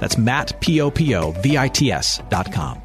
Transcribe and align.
That's 0.00 0.18
Matt, 0.18 0.60
P-O-P-O-V-I-T-S 0.60 2.22
dot 2.28 2.52
com. 2.52 2.82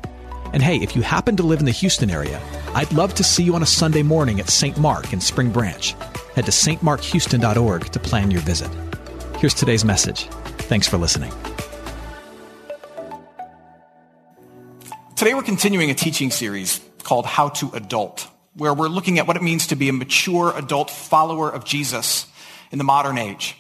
And 0.54 0.62
hey, 0.62 0.78
if 0.78 0.96
you 0.96 1.02
happen 1.02 1.36
to 1.38 1.44
live 1.44 1.60
in 1.60 1.66
the 1.66 1.72
Houston 1.72 2.12
area, 2.12 2.40
I'd 2.76 2.94
love 2.94 3.16
to 3.16 3.24
see 3.24 3.44
you 3.44 3.56
on 3.56 3.64
a 3.64 3.66
Sunday 3.66 4.04
morning 4.04 4.40
at 4.40 4.50
St. 4.50 4.78
Mark 4.78 5.12
in 5.12 5.20
Spring 5.20 5.52
Branch. 5.52 5.96
Head 6.36 6.46
to 6.46 6.52
stmarkhouston.org 6.52 7.86
to 7.92 8.00
plan 8.00 8.30
your 8.30 8.42
visit. 8.42 8.70
Here's 9.38 9.54
today's 9.54 9.84
message. 9.84 10.26
Thanks 10.70 10.88
for 10.88 10.98
listening. 10.98 11.32
Today 15.16 15.34
we're 15.34 15.44
continuing 15.44 15.90
a 15.90 15.96
teaching 15.96 16.32
series 16.32 16.82
called 17.04 17.26
How 17.26 17.50
to 17.50 17.72
Adult, 17.74 18.28
where 18.56 18.74
we're 18.74 18.88
looking 18.90 19.20
at 19.20 19.28
what 19.28 19.38
it 19.38 19.44
means 19.44 19.68
to 19.68 19.76
be 19.76 19.90
a 19.90 19.94
mature 19.94 20.54
adult 20.56 20.90
follower 20.90 21.50
of 21.50 21.66
Jesus 21.66 22.28
in 22.72 22.78
the 22.78 22.84
modern 22.84 23.18
age. 23.18 23.56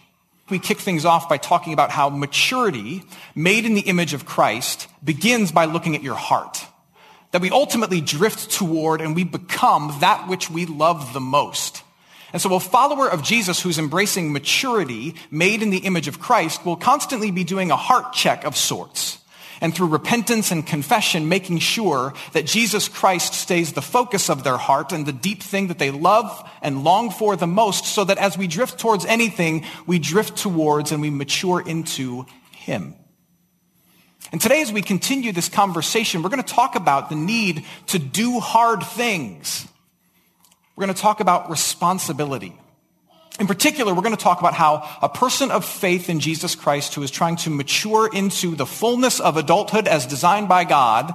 We 0.49 0.59
kick 0.59 0.79
things 0.79 1.05
off 1.05 1.29
by 1.29 1.37
talking 1.37 1.73
about 1.73 1.89
how 1.89 2.09
maturity 2.09 3.03
made 3.33 3.65
in 3.65 3.75
the 3.75 3.81
image 3.81 4.13
of 4.13 4.25
Christ 4.25 4.87
begins 5.03 5.51
by 5.51 5.65
looking 5.65 5.95
at 5.95 6.03
your 6.03 6.15
heart. 6.15 6.65
That 7.31 7.41
we 7.41 7.49
ultimately 7.49 8.01
drift 8.01 8.51
toward 8.51 9.01
and 9.01 9.15
we 9.15 9.23
become 9.23 9.97
that 10.01 10.27
which 10.27 10.49
we 10.49 10.65
love 10.65 11.13
the 11.13 11.21
most. 11.21 11.83
And 12.33 12.41
so 12.41 12.53
a 12.55 12.59
follower 12.59 13.09
of 13.09 13.23
Jesus 13.23 13.61
who's 13.61 13.79
embracing 13.79 14.33
maturity 14.33 15.15
made 15.31 15.61
in 15.61 15.69
the 15.69 15.77
image 15.77 16.07
of 16.07 16.19
Christ 16.19 16.65
will 16.65 16.75
constantly 16.75 17.31
be 17.31 17.43
doing 17.43 17.71
a 17.71 17.75
heart 17.75 18.11
check 18.13 18.43
of 18.43 18.57
sorts. 18.57 19.19
And 19.61 19.73
through 19.73 19.87
repentance 19.87 20.51
and 20.51 20.65
confession, 20.65 21.29
making 21.29 21.59
sure 21.59 22.13
that 22.33 22.45
Jesus 22.45 22.87
Christ 22.87 23.33
stays 23.33 23.73
the 23.73 23.81
focus 23.81 24.29
of 24.29 24.43
their 24.43 24.57
heart 24.57 24.91
and 24.91 25.05
the 25.05 25.13
deep 25.13 25.41
thing 25.43 25.67
that 25.67 25.79
they 25.79 25.91
love 25.91 26.49
and 26.61 26.83
long 26.83 27.09
for 27.09 27.35
the 27.35 27.47
most 27.47 27.85
so 27.85 28.03
that 28.03 28.17
as 28.17 28.37
we 28.37 28.47
drift 28.47 28.79
towards 28.79 29.05
anything, 29.05 29.65
we 29.85 29.99
drift 29.99 30.37
towards 30.37 30.91
and 30.91 31.01
we 31.01 31.09
mature 31.09 31.61
into 31.61 32.25
Him. 32.51 32.95
And 34.31 34.41
today 34.41 34.61
as 34.61 34.71
we 34.71 34.81
continue 34.81 35.31
this 35.31 35.49
conversation, 35.49 36.23
we're 36.23 36.29
going 36.29 36.41
to 36.41 36.53
talk 36.53 36.75
about 36.75 37.09
the 37.09 37.15
need 37.15 37.65
to 37.87 37.99
do 37.99 38.39
hard 38.39 38.83
things. 38.83 39.67
We're 40.75 40.85
going 40.85 40.95
to 40.95 41.01
talk 41.01 41.19
about 41.19 41.51
responsibility. 41.51 42.57
In 43.43 43.47
particular, 43.47 43.93
we're 43.93 44.03
going 44.03 44.15
to 44.15 44.23
talk 44.23 44.39
about 44.39 44.53
how 44.53 44.89
a 45.01 45.09
person 45.09 45.51
of 45.51 45.65
faith 45.65 46.09
in 46.09 46.21
Jesus 46.21 46.55
Christ 46.55 46.95
who 46.95 47.03
is 47.03 47.11
trying 47.11 47.35
to 47.35 47.49
mature 47.49 48.07
into 48.07 48.55
the 48.55 48.65
fullness 48.65 49.19
of 49.19 49.35
adulthood 49.35 49.85
as 49.85 50.05
designed 50.05 50.47
by 50.47 50.63
God 50.63 51.13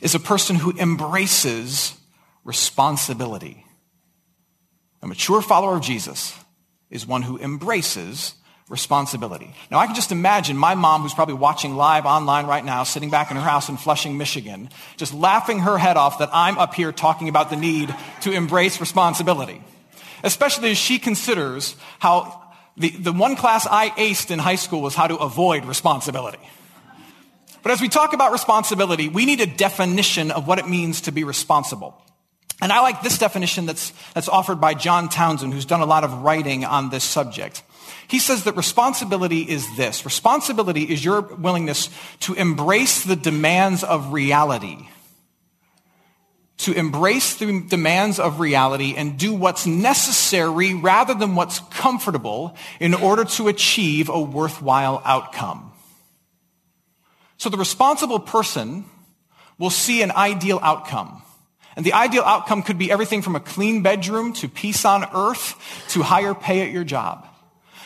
is 0.00 0.16
a 0.16 0.18
person 0.18 0.56
who 0.56 0.76
embraces 0.76 1.96
responsibility. 2.42 3.64
A 5.00 5.06
mature 5.06 5.40
follower 5.40 5.76
of 5.76 5.82
Jesus 5.82 6.36
is 6.90 7.06
one 7.06 7.22
who 7.22 7.38
embraces 7.38 8.34
responsibility. 8.68 9.54
Now, 9.70 9.78
I 9.78 9.86
can 9.86 9.94
just 9.94 10.10
imagine 10.10 10.56
my 10.56 10.74
mom, 10.74 11.02
who's 11.02 11.14
probably 11.14 11.34
watching 11.34 11.76
live 11.76 12.04
online 12.04 12.48
right 12.48 12.64
now, 12.64 12.82
sitting 12.82 13.10
back 13.10 13.30
in 13.30 13.36
her 13.36 13.42
house 13.44 13.68
in 13.68 13.76
Flushing, 13.76 14.18
Michigan, 14.18 14.70
just 14.96 15.14
laughing 15.14 15.60
her 15.60 15.78
head 15.78 15.96
off 15.96 16.18
that 16.18 16.30
I'm 16.32 16.58
up 16.58 16.74
here 16.74 16.90
talking 16.90 17.28
about 17.28 17.50
the 17.50 17.56
need 17.56 17.94
to 18.22 18.32
embrace 18.32 18.80
responsibility. 18.80 19.62
Especially 20.24 20.72
as 20.72 20.78
she 20.78 20.98
considers 20.98 21.76
how 22.00 22.42
the, 22.76 22.90
the 22.90 23.12
one 23.12 23.36
class 23.36 23.66
I 23.70 23.90
aced 23.90 24.32
in 24.32 24.40
high 24.40 24.56
school 24.56 24.82
was 24.82 24.96
how 24.96 25.06
to 25.06 25.16
avoid 25.16 25.64
responsibility. 25.66 26.40
But 27.62 27.72
as 27.72 27.80
we 27.80 27.88
talk 27.88 28.12
about 28.12 28.32
responsibility, 28.32 29.08
we 29.08 29.26
need 29.26 29.40
a 29.40 29.46
definition 29.46 30.30
of 30.30 30.48
what 30.48 30.58
it 30.58 30.68
means 30.68 31.02
to 31.02 31.12
be 31.12 31.24
responsible. 31.24 32.00
And 32.60 32.72
I 32.72 32.80
like 32.80 33.02
this 33.02 33.18
definition 33.18 33.66
that's, 33.66 33.92
that's 34.14 34.28
offered 34.28 34.60
by 34.60 34.74
John 34.74 35.08
Townsend, 35.08 35.52
who's 35.52 35.64
done 35.64 35.80
a 35.80 35.86
lot 35.86 36.04
of 36.04 36.22
writing 36.22 36.64
on 36.64 36.90
this 36.90 37.04
subject. 37.04 37.62
He 38.08 38.18
says 38.18 38.44
that 38.44 38.56
responsibility 38.56 39.42
is 39.42 39.76
this. 39.76 40.04
Responsibility 40.04 40.82
is 40.82 41.04
your 41.04 41.20
willingness 41.20 41.90
to 42.20 42.34
embrace 42.34 43.04
the 43.04 43.16
demands 43.16 43.82
of 43.82 44.12
reality. 44.12 44.88
To 46.64 46.72
embrace 46.72 47.36
the 47.36 47.60
demands 47.60 48.18
of 48.18 48.40
reality 48.40 48.94
and 48.96 49.18
do 49.18 49.34
what's 49.34 49.66
necessary 49.66 50.72
rather 50.72 51.12
than 51.12 51.34
what's 51.34 51.60
comfortable 51.70 52.56
in 52.80 52.94
order 52.94 53.24
to 53.36 53.48
achieve 53.48 54.08
a 54.08 54.18
worthwhile 54.18 55.02
outcome. 55.04 55.72
So 57.36 57.50
the 57.50 57.58
responsible 57.58 58.18
person 58.18 58.86
will 59.58 59.68
see 59.68 60.00
an 60.00 60.10
ideal 60.12 60.58
outcome. 60.62 61.22
And 61.76 61.84
the 61.84 61.92
ideal 61.92 62.22
outcome 62.22 62.62
could 62.62 62.78
be 62.78 62.90
everything 62.90 63.20
from 63.20 63.36
a 63.36 63.40
clean 63.40 63.82
bedroom 63.82 64.32
to 64.34 64.48
peace 64.48 64.86
on 64.86 65.04
earth 65.14 65.56
to 65.90 66.02
higher 66.02 66.32
pay 66.32 66.62
at 66.62 66.70
your 66.70 66.84
job. 66.84 67.26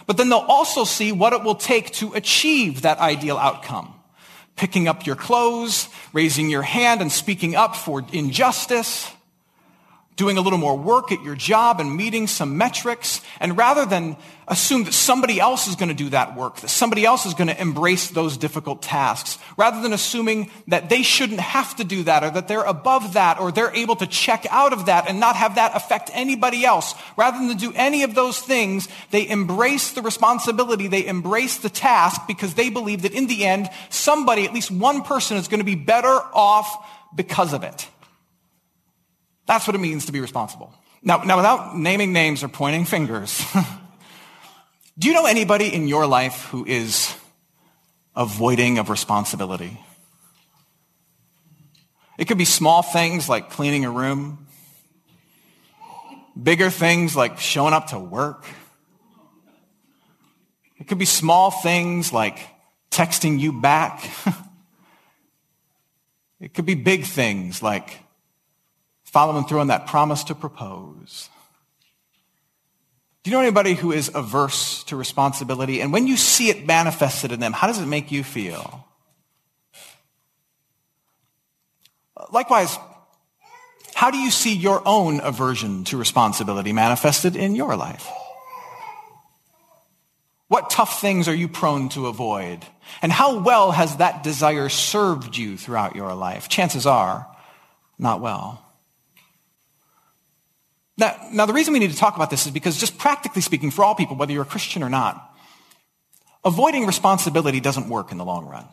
But 0.06 0.19
then 0.19 0.28
they'll 0.28 0.39
also 0.39 0.84
see 0.84 1.10
what 1.10 1.33
it 1.33 1.43
will 1.43 1.56
take 1.56 1.91
to 1.95 2.15
achieve 2.15 2.83
that 2.83 2.99
ideal 2.99 3.39
outcome. 3.39 3.97
Picking 4.59 4.89
up 4.89 5.07
your 5.07 5.17
clothes, 5.17 5.89
raising 6.13 6.51
your 6.51 6.63
hand 6.63 7.01
and 7.01 7.11
speaking 7.11 7.55
up 7.55 7.77
for 7.77 8.05
injustice, 8.13 9.11
doing 10.19 10.37
a 10.37 10.41
little 10.41 10.59
more 10.59 10.77
work 10.77 11.12
at 11.12 11.23
your 11.23 11.37
job 11.37 11.79
and 11.79 11.97
meeting 11.97 12.27
some 12.27 12.59
metrics. 12.59 13.23
And 13.39 13.56
rather 13.56 13.87
than 13.87 14.17
assume 14.49 14.83
that 14.84 14.93
somebody 14.93 15.39
else 15.39 15.69
is 15.69 15.77
going 15.77 15.91
to 15.91 15.95
do 15.95 16.09
that 16.09 16.34
work, 16.37 16.56
that 16.56 16.69
somebody 16.69 17.05
else 17.05 17.25
is 17.25 17.34
going 17.34 17.47
to 17.47 17.61
embrace 17.61 18.09
those 18.11 18.37
difficult 18.37 18.83
tasks, 18.83 19.39
rather 19.57 19.81
than 19.81 19.93
assuming 19.93 20.51
that 20.67 20.89
they 20.89 21.03
shouldn't 21.03 21.39
have 21.39 21.77
to 21.77 21.84
do 21.84 22.03
that 22.03 22.25
or 22.25 22.31
that 22.31 22.49
they're 22.49 22.65
above 22.65 23.12
that 23.12 23.39
or 23.39 23.53
they're 23.53 23.75
able 23.77 23.95
to 23.95 24.09
check 24.09 24.45
out 24.51 24.73
of 24.73 24.87
that 24.87 25.09
and 25.09 25.21
not 25.21 25.37
have 25.37 25.55
that 25.55 25.77
affect 25.77 26.11
anybody 26.12 26.65
else, 26.65 26.95
rather 27.17 27.39
than 27.47 27.57
do 27.57 27.73
any 27.77 28.03
of 28.03 28.17
those 28.17 28.41
things, 28.41 28.89
they 29.12 29.28
embrace 29.28 29.93
the 29.93 30.03
responsibility, 30.03 30.89
they 30.89 31.07
embrace 31.07 31.59
the 31.59 31.71
task 31.71 32.23
because 32.27 32.55
they 32.55 32.71
believe 32.71 33.03
that 33.03 33.12
in 33.12 33.28
the 33.28 33.47
end, 33.47 33.71
somebody, 33.89 34.45
at 34.45 34.53
least 34.53 34.73
one 34.73 35.03
person 35.03 35.37
is 35.37 35.47
going 35.47 35.61
to 35.61 35.65
be 35.65 35.77
better 35.77 36.09
off 36.09 36.84
because 37.15 37.53
of 37.53 37.62
it. 37.62 37.87
That's 39.48 39.66
what 39.66 39.75
it 39.75 39.78
means 39.78 40.06
to 40.06 40.12
be 40.12 40.20
responsible. 40.20 40.75
Now, 41.03 41.22
now 41.25 41.36
without 41.36 41.75
naming 41.75 42.12
names 42.12 42.44
or 42.44 42.48
pointing 42.48 42.84
fingers, 42.84 43.42
do 44.98 45.09
you 45.09 45.14
know 45.14 45.25
anybody 45.25 45.75
in 45.75 45.88
your 45.88 46.06
life 46.06 46.44
who 46.50 46.66
is 46.66 47.16
avoiding 48.14 48.78
of 48.78 48.91
responsibility? 48.91 49.81
It 52.19 52.26
could 52.26 52.36
be 52.36 52.44
small 52.44 52.82
things 52.82 53.26
like 53.26 53.48
cleaning 53.48 53.86
a 53.86 53.91
room, 53.91 54.47
bigger 56.41 56.69
things 56.69 57.16
like 57.16 57.41
showing 57.41 57.72
up 57.72 57.88
to 57.88 57.98
work. 57.98 58.44
It 60.78 60.88
could 60.88 60.98
be 60.98 61.06
small 61.06 61.50
things 61.50 62.12
like 62.12 62.38
texting 62.91 63.41
you 63.41 63.62
back. 63.62 64.06
it 66.41 66.53
could 66.53 66.66
be 66.66 66.75
big 66.75 67.04
things 67.04 67.62
like 67.62 68.03
following 69.13 69.45
through 69.45 69.61
on 69.61 69.69
that 69.69 69.87
promise 69.87 70.25
to 70.25 70.35
propose. 70.35 71.31
Do 73.23 73.31
you 73.31 73.37
know 73.37 73.43
anybody 73.43 73.75
who 73.75 73.91
is 73.91 74.11
averse 74.15 74.85
to 74.85 74.97
responsibility? 74.97 75.81
And 75.81 75.93
when 75.93 76.07
you 76.07 76.17
see 76.17 76.51
it 76.51 76.67
manifested 76.67 77.33
in 77.33 77.41
them, 77.41 77.53
how 77.53 77.67
does 77.67 77.81
it 77.81 77.87
make 77.87 78.13
you 78.13 78.23
feel? 78.23 78.87
Likewise, 82.31 82.77
how 83.95 84.10
do 84.10 84.19
you 84.19 84.31
see 84.31 84.55
your 84.55 84.83
own 84.87 85.21
aversion 85.21 85.84
to 85.84 85.97
responsibility 85.97 86.72
manifested 86.72 87.34
in 87.34 87.54
your 87.54 87.77
life? 87.77 88.09
What 90.49 90.71
tough 90.71 91.01
things 91.01 91.28
are 91.28 91.34
you 91.34 91.49
prone 91.49 91.89
to 91.91 92.07
avoid? 92.07 92.65
And 93.03 93.11
how 93.11 93.41
well 93.41 93.72
has 93.72 93.97
that 93.97 94.22
desire 94.22 94.69
served 94.69 95.37
you 95.37 95.57
throughout 95.57 95.97
your 95.97 96.15
life? 96.15 96.49
Chances 96.49 96.87
are, 96.87 97.27
not 97.99 98.21
well. 98.21 98.65
Now, 100.98 101.16
now, 101.33 101.47
the 101.47 101.53
reason 101.53 101.72
we 101.72 101.78
need 101.78 101.92
to 101.92 101.97
talk 101.97 102.16
about 102.16 102.28
this 102.28 102.45
is 102.45 102.53
because 102.53 102.77
just 102.77 102.98
practically 102.98 103.41
speaking, 103.41 103.71
for 103.71 103.84
all 103.84 103.95
people, 103.95 104.16
whether 104.16 104.33
you're 104.33 104.42
a 104.42 104.47
Christian 104.47 104.83
or 104.83 104.91
not, 104.91 105.33
avoiding 106.45 106.86
responsibility 106.86 107.60
doesn't 107.60 107.89
work 107.89 108.10
in 108.10 108.18
the 108.18 108.24
long 108.24 108.47
run. 108.47 108.66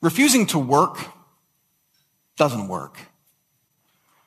Refusing 0.00 0.46
to 0.46 0.58
work 0.58 0.98
doesn't 2.36 2.68
work. 2.68 2.98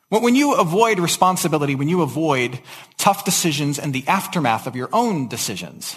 When 0.10 0.36
you 0.36 0.56
avoid 0.56 1.00
responsibility, 1.00 1.74
when 1.74 1.90
you 1.90 2.02
avoid 2.02 2.60
tough 2.98 3.26
decisions 3.26 3.80
and 3.80 3.94
the 3.94 4.08
aftermath 4.08 4.68
of 4.68 4.76
your 4.76 4.90
own 4.94 5.28
decisions, 5.28 5.96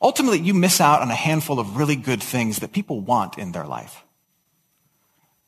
ultimately 0.00 0.38
you 0.38 0.54
miss 0.54 0.80
out 0.80 1.02
on 1.02 1.10
a 1.10 1.14
handful 1.14 1.58
of 1.58 1.76
really 1.76 1.96
good 1.96 2.22
things 2.22 2.58
that 2.58 2.72
people 2.72 3.00
want 3.00 3.38
in 3.38 3.52
their 3.52 3.66
life. 3.66 4.04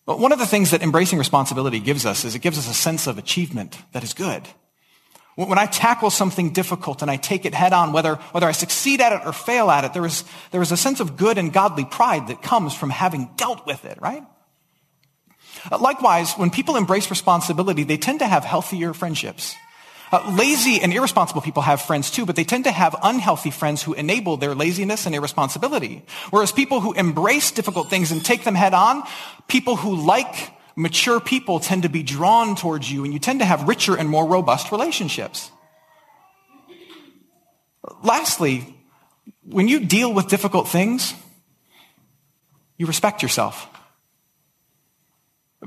But 0.07 0.19
one 0.19 0.33
of 0.33 0.39
the 0.39 0.47
things 0.47 0.71
that 0.71 0.83
embracing 0.83 1.19
responsibility 1.19 1.81
gives 1.81 2.05
us 2.05 2.25
is 2.25 2.35
it 2.35 2.41
gives 2.41 2.59
us 2.59 2.69
a 2.69 2.75
sense 2.75 3.07
of 3.07 3.19
achievement 3.19 3.79
that 3.93 4.05
is 4.05 4.13
good. 4.13 4.43
When 5.37 5.59
I 5.59 5.67
tackle 5.67 6.11
something 6.11 6.53
difficult 6.53 7.03
and 7.03 7.11
I 7.11 7.17
take 7.17 7.45
it 7.45 7.55
head 7.55 7.73
on, 7.73 7.93
whether, 7.93 8.17
whether 8.33 8.47
I 8.47 8.53
succeed 8.53 9.01
at 9.01 9.13
it 9.13 9.27
or 9.27 9.33
fail 9.33 9.69
at 9.69 9.85
it, 9.85 9.93
there 9.93 10.07
is, 10.07 10.23
there 10.53 10.63
is 10.63 10.71
a 10.71 10.77
sense 10.77 11.01
of 11.01 11.17
good 11.17 11.39
and 11.39 11.53
godly 11.53 11.85
pride 11.85 12.29
that 12.29 12.41
comes 12.41 12.73
from 12.73 12.91
having 12.91 13.31
dealt 13.37 13.67
with 13.67 13.85
it, 13.85 13.99
right? 14.01 14.23
Uh, 15.73 15.79
likewise, 15.79 16.35
when 16.35 16.51
people 16.51 16.77
embrace 16.77 17.11
responsibility, 17.11 17.83
they 17.83 17.97
tend 17.97 18.21
to 18.21 18.27
have 18.27 18.45
healthier 18.45 18.95
friendships. 18.95 19.57
Uh, 20.13 20.35
lazy 20.37 20.81
and 20.81 20.93
irresponsible 20.93 21.43
people 21.43 21.63
have 21.63 21.81
friends 21.81 22.11
too, 22.11 22.27
but 22.27 22.37
they 22.37 22.45
tend 22.45 22.65
to 22.65 22.71
have 22.71 22.95
unhealthy 23.03 23.51
friends 23.51 23.83
who 23.83 23.95
enable 23.95 24.37
their 24.37 24.55
laziness 24.55 25.07
and 25.07 25.15
irresponsibility. 25.15 26.05
Whereas 26.31 26.53
people 26.53 26.81
who 26.81 26.93
embrace 26.93 27.51
difficult 27.51 27.91
things 27.91 28.13
and 28.13 28.25
take 28.25 28.45
them 28.45 28.55
head 28.55 28.75
on, 28.75 29.03
people 29.49 29.77
who 29.77 29.97
like 29.97 30.53
mature 30.77 31.21
people 31.21 31.61
tend 31.61 31.83
to 31.83 31.89
be 31.89 32.03
drawn 32.03 32.57
towards 32.57 32.91
you 32.91 33.05
and 33.05 33.13
you 33.13 33.19
tend 33.19 33.41
to 33.41 33.45
have 33.45 33.67
richer 33.67 33.97
and 33.97 34.09
more 34.09 34.27
robust 34.27 34.73
relationships. 34.73 35.51
Lastly, 38.03 38.75
when 39.43 39.69
you 39.69 39.81
deal 39.81 40.13
with 40.13 40.29
difficult 40.29 40.69
things, 40.69 41.15
you 42.77 42.87
respect 42.87 43.23
yourself. 43.23 43.69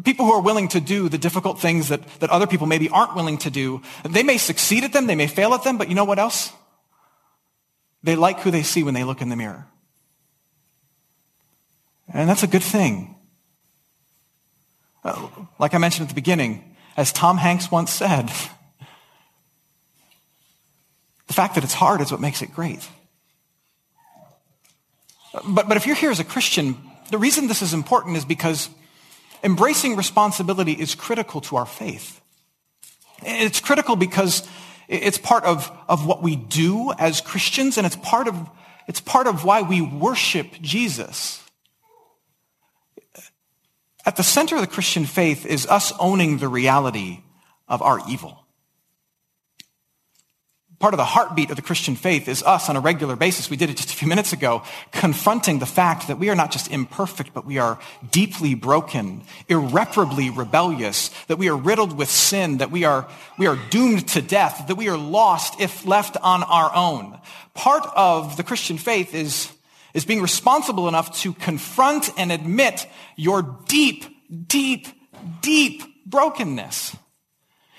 People 0.04 0.26
who 0.26 0.34
are 0.34 0.42
willing 0.42 0.68
to 0.70 0.80
do 0.80 1.10
the 1.10 1.18
difficult 1.18 1.60
things 1.60 1.90
that, 1.90 2.06
that 2.20 2.30
other 2.30 2.46
people 2.46 2.68
maybe 2.68 2.90
aren't 2.90 3.16
willing 3.16 3.38
to 3.40 3.50
do, 3.50 3.82
they 4.04 4.24
may 4.24 4.38
succeed 4.38 4.84
at 4.84 4.94
them, 4.94 5.08
they 5.08 5.16
may 5.16 5.28
fail 5.28 5.54
at 5.54 5.64
them, 5.64 5.78
but 5.78 5.90
you 5.90 5.96
know 5.96 6.06
what 6.06 6.20
else? 6.20 6.52
They 8.04 8.16
like 8.16 8.42
who 8.42 8.52
they 8.52 8.64
see 8.64 8.84
when 8.84 8.94
they 8.94 9.04
look 9.04 9.22
in 9.22 9.30
the 9.30 9.36
mirror. 9.36 9.66
And 12.14 12.30
that's 12.30 12.44
a 12.44 12.48
good 12.48 12.64
thing. 12.64 13.16
Uh, 15.04 15.28
like 15.60 15.74
I 15.74 15.78
mentioned 15.78 16.06
at 16.06 16.10
the 16.10 16.16
beginning, 16.16 16.76
as 16.96 17.12
Tom 17.12 17.38
Hanks 17.38 17.72
once 17.72 17.92
said, 17.92 18.28
the 21.28 21.34
fact 21.34 21.56
that 21.56 21.64
it's 21.64 21.74
hard 21.74 22.02
is 22.02 22.12
what 22.12 22.22
makes 22.22 22.42
it 22.42 22.54
great. 22.54 22.88
But, 25.46 25.68
but 25.68 25.78
if 25.78 25.86
you're 25.86 25.96
here 25.96 26.12
as 26.12 26.20
a 26.20 26.24
Christian, 26.24 26.78
the 27.12 27.18
reason 27.18 27.48
this 27.48 27.62
is 27.62 27.74
important 27.74 28.18
is 28.18 28.26
because 28.26 28.70
Embracing 29.44 29.96
responsibility 29.96 30.74
is 30.74 30.96
critical 30.96 31.42
to 31.42 31.58
our 31.58 31.66
faith. 31.66 32.22
It's 33.24 33.60
critical 33.60 33.96
because 33.96 34.48
it's 34.88 35.18
part 35.18 35.44
of, 35.44 35.72
of 35.88 36.06
what 36.06 36.22
we 36.22 36.36
do 36.36 36.94
as 36.98 37.22
Christians, 37.22 37.78
and 37.78 37.86
it's 37.86 37.96
part, 37.98 38.28
of, 38.28 38.50
it's 38.88 39.02
part 39.02 39.28
of 39.28 39.44
why 39.44 39.62
we 39.62 39.82
worship 39.82 40.48
Jesus. 40.62 41.44
At 44.06 44.16
the 44.16 44.24
center 44.24 44.56
of 44.56 44.62
the 44.62 44.68
Christian 44.68 45.06
faith 45.06 45.46
is 45.46 45.68
us 45.68 45.92
owning 46.00 46.38
the 46.38 46.48
reality 46.48 47.20
of 47.68 47.82
our 47.82 48.00
evil. 48.10 48.47
Part 50.80 50.94
of 50.94 51.00
the 51.00 51.06
heartbeat 51.06 51.50
of 51.50 51.56
the 51.56 51.64
Christian 51.64 51.96
faith 51.96 52.28
is 52.28 52.44
us 52.44 52.70
on 52.70 52.76
a 52.76 52.80
regular 52.80 53.16
basis. 53.16 53.50
We 53.50 53.58
did 53.58 53.72
it 53.72 53.78
just 53.78 53.90
a 53.90 53.96
few 53.96 54.08
minutes 54.08 54.32
ago, 54.32 54.62
confronting 54.92 55.58
the 55.58 55.66
fact 55.66 56.08
that 56.08 56.20
we 56.20 56.30
are 56.30 56.36
not 56.36 56.52
just 56.52 56.70
imperfect, 56.70 57.34
but 57.34 57.46
we 57.46 57.58
are 57.58 57.80
deeply 58.12 58.54
broken, 58.54 59.24
irreparably 59.50 60.30
rebellious, 60.30 61.10
that 61.26 61.40
we 61.40 61.50
are 61.50 61.58
riddled 61.58 61.98
with 61.98 62.12
sin, 62.12 62.60
that 62.60 62.70
we 62.70 62.84
are, 62.84 63.08
we 63.40 63.48
are 63.48 63.58
doomed 63.72 64.08
to 64.10 64.22
death, 64.22 64.66
that 64.68 64.76
we 64.76 64.88
are 64.88 64.98
lost 64.98 65.60
if 65.60 65.84
left 65.84 66.16
on 66.18 66.44
our 66.44 66.72
own. 66.76 67.18
Part 67.56 67.88
of 67.96 68.38
the 68.38 68.44
Christian 68.44 68.78
faith 68.78 69.16
is, 69.16 69.52
is 69.96 70.06
being 70.06 70.22
responsible 70.22 70.88
enough 70.88 71.18
to 71.22 71.34
confront 71.34 72.12
and 72.20 72.32
admit 72.32 72.88
your 73.16 73.42
deep, 73.68 74.06
deep, 74.48 74.88
deep 75.42 75.82
brokenness. 76.06 76.96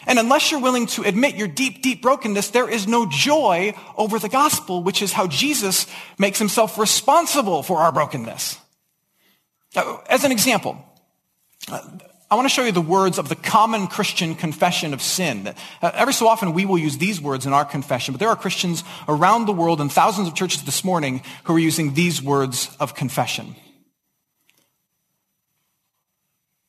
And 0.08 0.18
unless 0.18 0.50
you're 0.50 0.60
willing 0.60 0.86
to 0.86 1.02
admit 1.02 1.36
your 1.36 1.48
deep, 1.48 1.82
deep 1.82 2.00
brokenness, 2.00 2.50
there 2.50 2.68
is 2.68 2.88
no 2.88 3.06
joy 3.06 3.74
over 3.94 4.18
the 4.18 4.30
gospel, 4.30 4.82
which 4.82 5.02
is 5.02 5.12
how 5.12 5.26
Jesus 5.26 5.86
makes 6.18 6.38
himself 6.38 6.78
responsible 6.78 7.62
for 7.62 7.78
our 7.78 7.92
brokenness. 7.92 8.58
As 10.08 10.24
an 10.24 10.32
example, 10.32 10.82
I 11.70 12.34
want 12.34 12.46
to 12.46 12.54
show 12.54 12.64
you 12.64 12.72
the 12.72 12.80
words 12.80 13.18
of 13.18 13.28
the 13.28 13.36
common 13.36 13.86
Christian 13.86 14.34
confession 14.34 14.94
of 14.94 15.02
sin. 15.02 15.54
Uh, 15.82 15.90
every 15.94 16.14
so 16.14 16.26
often 16.26 16.54
we 16.54 16.64
will 16.64 16.78
use 16.78 16.96
these 16.96 17.20
words 17.20 17.44
in 17.44 17.52
our 17.52 17.66
confession, 17.66 18.12
but 18.12 18.18
there 18.18 18.30
are 18.30 18.36
Christians 18.36 18.84
around 19.08 19.44
the 19.44 19.52
world 19.52 19.78
and 19.78 19.92
thousands 19.92 20.26
of 20.26 20.34
churches 20.34 20.62
this 20.62 20.84
morning 20.84 21.22
who 21.44 21.54
are 21.54 21.58
using 21.58 21.92
these 21.92 22.22
words 22.22 22.74
of 22.80 22.94
confession. 22.94 23.56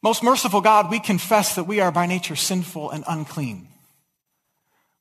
Most 0.01 0.23
merciful 0.23 0.61
God, 0.61 0.89
we 0.89 0.99
confess 0.99 1.55
that 1.55 1.65
we 1.65 1.81
are 1.81 1.91
by 1.91 2.05
nature 2.05 2.35
sinful 2.35 2.91
and 2.91 3.03
unclean. 3.07 3.67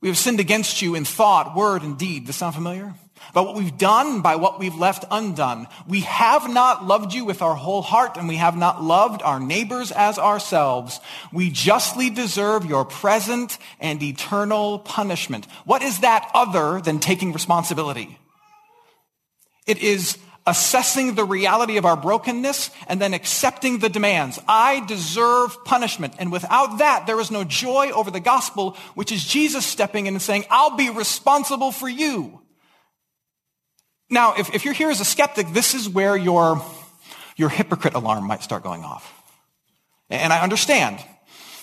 We 0.00 0.09
have 0.09 0.19
sinned 0.19 0.41
against 0.41 0.81
you 0.81 0.95
in 0.95 1.05
thought, 1.05 1.56
word, 1.56 1.83
and 1.83 1.99
deed. 1.99 2.27
Does 2.27 2.37
that 2.37 2.39
sound 2.39 2.55
familiar? 2.55 2.95
By 3.35 3.41
what 3.41 3.56
we've 3.56 3.77
done, 3.77 4.23
by 4.23 4.37
what 4.37 4.61
we've 4.61 4.77
left 4.77 5.05
undone. 5.11 5.67
We 5.89 6.00
have 6.03 6.49
not 6.49 6.85
loved 6.85 7.12
you 7.12 7.25
with 7.25 7.43
our 7.43 7.55
whole 7.55 7.83
heart, 7.83 8.17
and 8.17 8.29
we 8.29 8.37
have 8.37 8.56
not 8.56 8.83
loved 8.83 9.23
our 9.23 9.41
neighbors 9.41 9.91
as 9.91 10.19
ourselves. 10.19 11.00
We 11.33 11.50
justly 11.50 12.11
deserve 12.11 12.65
your 12.65 12.85
present 12.85 13.59
and 13.81 14.00
eternal 14.00 14.79
punishment. 14.79 15.47
What 15.65 15.83
is 15.83 16.00
that 16.00 16.31
other 16.33 16.81
than 16.81 17.00
taking 17.00 17.33
responsibility? 17.33 18.19
It 19.67 19.79
is 19.79 20.17
assessing 20.49 21.15
the 21.15 21.25
reality 21.25 21.77
of 21.77 21.85
our 21.85 21.97
brokenness, 21.97 22.71
and 22.89 23.00
then 23.00 23.15
accepting 23.15 23.79
the 23.79 23.89
demands. 23.89 24.41
I 24.49 24.85
deserve 24.87 25.65
punishment. 25.65 26.15
And 26.19 26.33
without 26.33 26.79
that, 26.79 27.06
there 27.06 27.21
is 27.21 27.31
no 27.31 27.45
joy 27.45 27.91
over 27.91 28.11
the 28.11 28.21
gospel, 28.21 28.77
which 28.95 29.12
is 29.12 29.25
Jesus 29.25 29.65
stepping 29.65 30.06
in 30.06 30.15
and 30.15 30.23
saying, 30.23 30.45
I'll 30.50 30.77
be 30.77 30.91
responsible 30.91 31.71
for 31.71 31.89
you. 31.89 32.41
Now, 34.11 34.35
if, 34.37 34.55
if 34.55 34.65
you're 34.65 34.75
here 34.75 34.91
as 34.91 35.00
a 35.00 35.05
skeptic, 35.05 35.53
this 35.53 35.75
is 35.75 35.89
where 35.89 36.17
your, 36.17 36.65
your 37.37 37.50
hypocrite 37.50 37.95
alarm 37.95 38.27
might 38.27 38.43
start 38.43 38.62
going 38.62 38.83
off. 38.83 39.12
And 40.09 40.33
I 40.33 40.41
understand. 40.41 40.99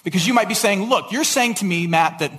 Because 0.04 0.28
you 0.28 0.36
might 0.36 0.48
be 0.48 0.54
saying, 0.54 0.84
look, 0.84 1.12
you're 1.12 1.24
saying 1.24 1.56
to 1.56 1.66
me, 1.66 1.88
Matt, 1.88 2.20
that 2.20 2.32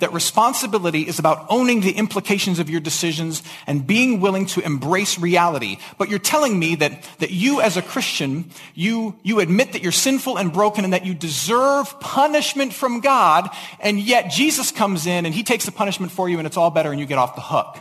that 0.00 0.12
responsibility 0.12 1.02
is 1.02 1.18
about 1.18 1.46
owning 1.48 1.80
the 1.80 1.92
implications 1.92 2.58
of 2.58 2.68
your 2.68 2.80
decisions 2.80 3.42
and 3.66 3.86
being 3.86 4.20
willing 4.20 4.46
to 4.46 4.60
embrace 4.60 5.18
reality. 5.18 5.78
But 5.98 6.08
you're 6.08 6.18
telling 6.18 6.58
me 6.58 6.74
that, 6.76 7.08
that 7.18 7.30
you 7.30 7.60
as 7.60 7.76
a 7.76 7.82
Christian, 7.82 8.50
you, 8.74 9.16
you 9.22 9.40
admit 9.40 9.72
that 9.72 9.82
you're 9.82 9.92
sinful 9.92 10.38
and 10.38 10.52
broken 10.52 10.84
and 10.84 10.92
that 10.92 11.06
you 11.06 11.14
deserve 11.14 11.98
punishment 12.00 12.72
from 12.72 13.00
God, 13.00 13.48
and 13.80 13.98
yet 14.00 14.30
Jesus 14.30 14.72
comes 14.72 15.06
in 15.06 15.26
and 15.26 15.34
he 15.34 15.42
takes 15.42 15.66
the 15.66 15.72
punishment 15.72 16.12
for 16.12 16.28
you 16.28 16.38
and 16.38 16.46
it's 16.46 16.56
all 16.56 16.70
better 16.70 16.90
and 16.90 17.00
you 17.00 17.06
get 17.06 17.18
off 17.18 17.34
the 17.34 17.40
hook. 17.40 17.78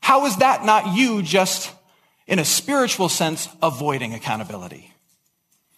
How 0.00 0.26
is 0.26 0.36
that 0.38 0.64
not 0.64 0.96
you 0.96 1.22
just, 1.22 1.72
in 2.26 2.38
a 2.38 2.44
spiritual 2.44 3.08
sense, 3.08 3.48
avoiding 3.62 4.14
accountability? 4.14 4.92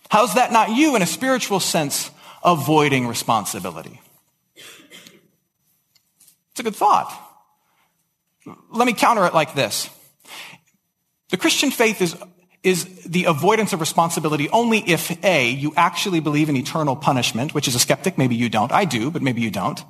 How's 0.09 0.35
that 0.35 0.52
not 0.52 0.71
you, 0.71 0.97
in 0.97 1.02
a 1.02 1.07
spiritual 1.07 1.61
sense, 1.61 2.11
avoiding 2.45 3.07
responsibility? 3.07 4.00
It's 6.54 6.61
a 6.61 6.62
good 6.62 6.76
thought. 6.76 7.12
Let 8.70 8.87
me 8.87 8.92
counter 8.92 9.26
it 9.26 9.34
like 9.34 9.56
this. 9.56 9.90
The 11.30 11.37
Christian 11.37 11.73
faith 11.73 12.00
is, 12.00 12.16
is 12.62 12.84
the 13.02 13.25
avoidance 13.25 13.73
of 13.73 13.80
responsibility 13.80 14.49
only 14.50 14.78
if 14.78 15.11
A, 15.25 15.50
you 15.50 15.73
actually 15.76 16.20
believe 16.20 16.49
in 16.49 16.56
eternal 16.56 16.94
punishment, 16.94 17.54
which 17.54 17.66
is 17.66 17.75
a 17.75 17.80
skeptic, 17.80 18.16
maybe 18.16 18.37
you 18.37 18.49
don't. 18.49 18.70
I 18.70 18.84
do, 18.84 19.11
but 19.11 19.20
maybe 19.20 19.40
you 19.40 19.50
don't. 19.50 19.82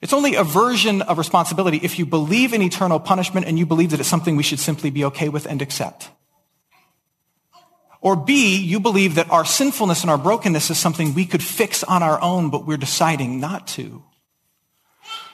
It's 0.00 0.12
only 0.12 0.36
aversion 0.36 1.02
of 1.02 1.18
responsibility 1.18 1.78
if 1.78 1.98
you 1.98 2.06
believe 2.06 2.52
in 2.52 2.62
eternal 2.62 3.00
punishment 3.00 3.48
and 3.48 3.58
you 3.58 3.66
believe 3.66 3.90
that 3.90 3.98
it's 3.98 4.08
something 4.08 4.36
we 4.36 4.44
should 4.44 4.60
simply 4.60 4.90
be 4.90 5.06
okay 5.06 5.28
with 5.28 5.44
and 5.44 5.60
accept. 5.60 6.08
Or 8.00 8.14
B, 8.14 8.60
you 8.60 8.78
believe 8.78 9.16
that 9.16 9.28
our 9.28 9.44
sinfulness 9.44 10.02
and 10.02 10.10
our 10.10 10.18
brokenness 10.18 10.70
is 10.70 10.78
something 10.78 11.14
we 11.14 11.26
could 11.26 11.42
fix 11.42 11.82
on 11.82 12.04
our 12.04 12.22
own, 12.22 12.50
but 12.50 12.64
we're 12.64 12.76
deciding 12.76 13.40
not 13.40 13.66
to. 13.68 14.04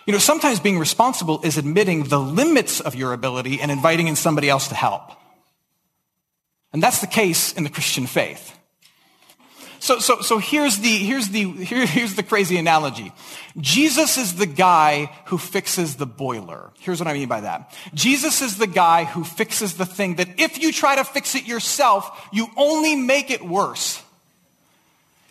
You 0.06 0.12
know, 0.12 0.18
sometimes 0.18 0.60
being 0.60 0.78
responsible 0.78 1.40
is 1.42 1.58
admitting 1.58 2.04
the 2.04 2.20
limits 2.20 2.80
of 2.80 2.94
your 2.94 3.12
ability 3.12 3.60
and 3.60 3.70
inviting 3.70 4.06
in 4.06 4.14
somebody 4.14 4.48
else 4.48 4.68
to 4.68 4.75
help. 4.75 5.10
And 6.72 6.82
that's 6.82 7.00
the 7.00 7.06
case 7.08 7.52
in 7.52 7.64
the 7.64 7.70
Christian 7.70 8.06
faith. 8.06 8.56
So, 9.78 9.98
so, 9.98 10.20
so 10.20 10.38
here's 10.38 10.78
the, 10.78 10.88
here's 10.88 11.28
the, 11.28 11.50
here, 11.52 11.86
here's 11.86 12.14
the 12.14 12.22
crazy 12.22 12.56
analogy. 12.56 13.12
Jesus 13.58 14.16
is 14.16 14.34
the 14.34 14.46
guy 14.46 15.10
who 15.26 15.38
fixes 15.38 15.96
the 15.96 16.06
boiler. 16.06 16.72
Here's 16.80 16.98
what 16.98 17.08
I 17.08 17.12
mean 17.12 17.28
by 17.28 17.42
that. 17.42 17.75
Jesus 17.94 18.42
is 18.42 18.58
the 18.58 18.66
guy 18.66 19.04
who 19.04 19.22
fixes 19.22 19.75
the 19.75 19.86
thing 19.86 20.16
that 20.16 20.40
if 20.40 20.60
you 20.60 20.72
try 20.72 20.96
to 20.96 21.04
fix 21.04 21.34
it 21.34 21.46
yourself, 21.46 22.28
you 22.32 22.48
only 22.56 22.96
make 22.96 23.30
it 23.30 23.44
worse. 23.44 24.02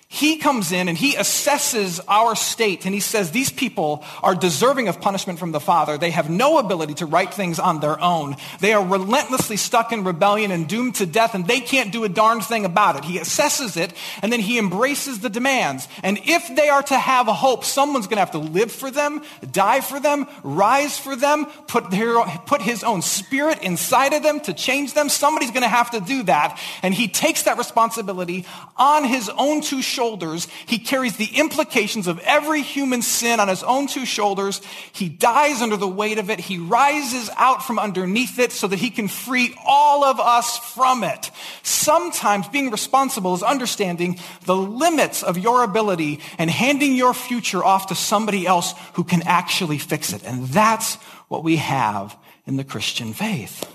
He 0.07 0.37
comes 0.37 0.71
in 0.71 0.87
and 0.87 0.97
he 0.97 1.15
assesses 1.15 1.99
our 2.07 2.35
state 2.35 2.85
and 2.85 2.93
he 2.93 3.01
says 3.01 3.31
these 3.31 3.49
people 3.49 4.05
are 4.21 4.35
deserving 4.35 4.87
of 4.87 5.01
punishment 5.01 5.39
from 5.39 5.51
the 5.51 5.59
Father. 5.59 5.97
They 5.97 6.11
have 6.11 6.29
no 6.29 6.59
ability 6.59 6.93
to 6.95 7.07
right 7.07 7.33
things 7.33 7.57
on 7.57 7.79
their 7.79 7.99
own. 7.99 8.37
They 8.59 8.73
are 8.73 8.85
relentlessly 8.85 9.57
stuck 9.57 9.91
in 9.91 10.03
rebellion 10.03 10.51
and 10.51 10.69
doomed 10.69 10.95
to 10.95 11.07
death 11.07 11.33
and 11.33 11.47
they 11.47 11.59
can't 11.59 11.91
do 11.91 12.03
a 12.03 12.09
darn 12.09 12.39
thing 12.39 12.65
about 12.65 12.97
it. 12.97 13.03
He 13.03 13.17
assesses 13.17 13.77
it 13.77 13.93
and 14.21 14.31
then 14.31 14.39
he 14.39 14.59
embraces 14.59 15.19
the 15.19 15.29
demands. 15.29 15.87
And 16.03 16.19
if 16.23 16.55
they 16.55 16.69
are 16.69 16.83
to 16.83 16.97
have 16.97 17.27
a 17.27 17.33
hope, 17.33 17.65
someone's 17.65 18.05
going 18.05 18.17
to 18.17 18.21
have 18.21 18.31
to 18.31 18.37
live 18.37 18.71
for 18.71 18.91
them, 18.91 19.23
die 19.51 19.81
for 19.81 19.99
them, 19.99 20.27
rise 20.43 20.99
for 20.99 21.15
them, 21.15 21.47
put, 21.67 21.89
their, 21.89 22.23
put 22.45 22.61
his 22.61 22.83
own 22.83 23.01
spirit 23.01 23.63
inside 23.63 24.13
of 24.13 24.21
them 24.21 24.39
to 24.41 24.53
change 24.53 24.93
them. 24.93 25.09
Somebody's 25.09 25.51
going 25.51 25.63
to 25.63 25.67
have 25.67 25.91
to 25.91 25.99
do 25.99 26.23
that. 26.23 26.59
And 26.83 26.93
he 26.93 27.07
takes 27.07 27.43
that 27.43 27.57
responsibility 27.57 28.45
on 28.77 29.03
his 29.03 29.29
own 29.29 29.61
two 29.61 29.81
shoulders 29.81 29.94
shoulders. 29.95 30.47
He 30.65 30.77
carries 30.77 31.15
the 31.15 31.37
implications 31.37 32.07
of 32.07 32.19
every 32.19 32.61
human 32.61 33.01
sin 33.01 33.39
on 33.39 33.47
his 33.47 33.63
own 33.63 33.87
two 33.87 34.05
shoulders. 34.05 34.61
He 34.91 35.07
dies 35.07 35.61
under 35.61 35.77
the 35.77 35.87
weight 35.87 36.17
of 36.17 36.29
it. 36.29 36.39
He 36.39 36.57
rises 36.57 37.29
out 37.37 37.63
from 37.63 37.79
underneath 37.79 38.37
it 38.37 38.51
so 38.51 38.67
that 38.67 38.79
he 38.79 38.89
can 38.89 39.07
free 39.07 39.55
all 39.65 40.03
of 40.03 40.19
us 40.19 40.57
from 40.57 41.03
it. 41.03 41.31
Sometimes 41.63 42.47
being 42.49 42.71
responsible 42.71 43.33
is 43.33 43.43
understanding 43.43 44.19
the 44.45 44.55
limits 44.55 45.23
of 45.23 45.37
your 45.37 45.63
ability 45.63 46.19
and 46.37 46.49
handing 46.49 46.95
your 46.95 47.13
future 47.13 47.63
off 47.63 47.87
to 47.87 47.95
somebody 47.95 48.45
else 48.45 48.73
who 48.93 49.03
can 49.03 49.23
actually 49.25 49.77
fix 49.77 50.11
it. 50.11 50.23
And 50.23 50.47
that's 50.47 50.95
what 51.29 51.43
we 51.43 51.55
have 51.55 52.17
in 52.45 52.57
the 52.57 52.63
Christian 52.63 53.13
faith. 53.13 53.65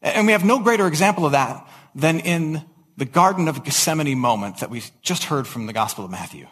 And 0.00 0.26
we 0.26 0.32
have 0.32 0.44
no 0.44 0.60
greater 0.60 0.86
example 0.86 1.26
of 1.26 1.32
that 1.32 1.68
than 1.94 2.20
in 2.20 2.64
the 2.98 3.04
Garden 3.04 3.46
of 3.46 3.62
Gethsemane 3.62 4.18
moment 4.18 4.58
that 4.58 4.70
we 4.70 4.82
just 5.02 5.24
heard 5.24 5.46
from 5.46 5.66
the 5.66 5.72
Gospel 5.72 6.04
of 6.04 6.10
Matthew. 6.10 6.48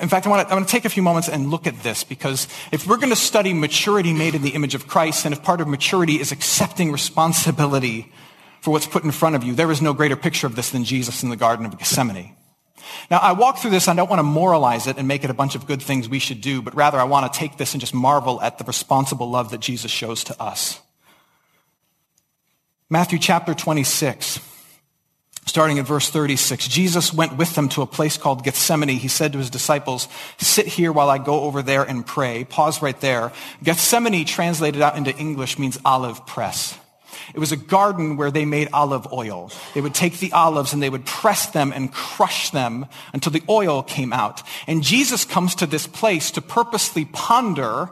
In 0.00 0.08
fact, 0.08 0.26
I 0.26 0.30
want, 0.30 0.46
to, 0.46 0.52
I 0.52 0.56
want 0.56 0.68
to 0.68 0.72
take 0.72 0.84
a 0.84 0.90
few 0.90 1.02
moments 1.02 1.28
and 1.28 1.48
look 1.48 1.68
at 1.68 1.80
this 1.84 2.02
because 2.02 2.48
if 2.72 2.86
we're 2.86 2.96
going 2.96 3.08
to 3.08 3.16
study 3.16 3.54
maturity 3.54 4.12
made 4.12 4.34
in 4.34 4.42
the 4.42 4.50
image 4.50 4.74
of 4.74 4.88
Christ, 4.88 5.24
and 5.24 5.32
if 5.32 5.44
part 5.44 5.60
of 5.60 5.68
maturity 5.68 6.20
is 6.20 6.32
accepting 6.32 6.90
responsibility 6.90 8.12
for 8.60 8.72
what's 8.72 8.86
put 8.86 9.04
in 9.04 9.12
front 9.12 9.36
of 9.36 9.44
you, 9.44 9.54
there 9.54 9.70
is 9.70 9.80
no 9.80 9.94
greater 9.94 10.16
picture 10.16 10.48
of 10.48 10.56
this 10.56 10.70
than 10.70 10.84
Jesus 10.84 11.22
in 11.22 11.30
the 11.30 11.36
Garden 11.36 11.64
of 11.64 11.78
Gethsemane. 11.78 12.34
Now, 13.12 13.18
I 13.18 13.32
walk 13.32 13.58
through 13.58 13.70
this, 13.70 13.86
I 13.86 13.94
don't 13.94 14.10
want 14.10 14.18
to 14.18 14.24
moralize 14.24 14.88
it 14.88 14.98
and 14.98 15.06
make 15.06 15.22
it 15.22 15.30
a 15.30 15.34
bunch 15.34 15.54
of 15.54 15.68
good 15.68 15.80
things 15.80 16.08
we 16.08 16.18
should 16.18 16.40
do, 16.40 16.62
but 16.62 16.74
rather 16.74 16.98
I 16.98 17.04
want 17.04 17.32
to 17.32 17.38
take 17.38 17.58
this 17.58 17.74
and 17.74 17.80
just 17.80 17.94
marvel 17.94 18.42
at 18.42 18.58
the 18.58 18.64
responsible 18.64 19.30
love 19.30 19.52
that 19.52 19.60
Jesus 19.60 19.92
shows 19.92 20.24
to 20.24 20.42
us. 20.42 20.80
Matthew 22.90 23.18
chapter 23.18 23.52
26, 23.52 24.40
starting 25.44 25.78
at 25.78 25.86
verse 25.86 26.08
36. 26.08 26.68
Jesus 26.68 27.12
went 27.12 27.36
with 27.36 27.54
them 27.54 27.68
to 27.70 27.82
a 27.82 27.86
place 27.86 28.16
called 28.16 28.44
Gethsemane. 28.44 28.88
He 28.88 29.08
said 29.08 29.32
to 29.32 29.38
his 29.38 29.50
disciples, 29.50 30.08
sit 30.38 30.66
here 30.66 30.90
while 30.90 31.10
I 31.10 31.18
go 31.18 31.40
over 31.40 31.60
there 31.60 31.82
and 31.82 32.06
pray. 32.06 32.44
Pause 32.44 32.80
right 32.80 32.98
there. 33.02 33.30
Gethsemane 33.62 34.24
translated 34.24 34.80
out 34.80 34.96
into 34.96 35.14
English 35.14 35.58
means 35.58 35.78
olive 35.84 36.26
press. 36.26 36.78
It 37.34 37.38
was 37.38 37.52
a 37.52 37.58
garden 37.58 38.16
where 38.16 38.30
they 38.30 38.46
made 38.46 38.70
olive 38.72 39.12
oil. 39.12 39.52
They 39.74 39.82
would 39.82 39.94
take 39.94 40.18
the 40.18 40.32
olives 40.32 40.72
and 40.72 40.82
they 40.82 40.88
would 40.88 41.04
press 41.04 41.44
them 41.50 41.74
and 41.74 41.92
crush 41.92 42.48
them 42.48 42.86
until 43.12 43.32
the 43.32 43.42
oil 43.50 43.82
came 43.82 44.14
out. 44.14 44.42
And 44.66 44.82
Jesus 44.82 45.26
comes 45.26 45.56
to 45.56 45.66
this 45.66 45.86
place 45.86 46.30
to 46.30 46.40
purposely 46.40 47.04
ponder 47.04 47.90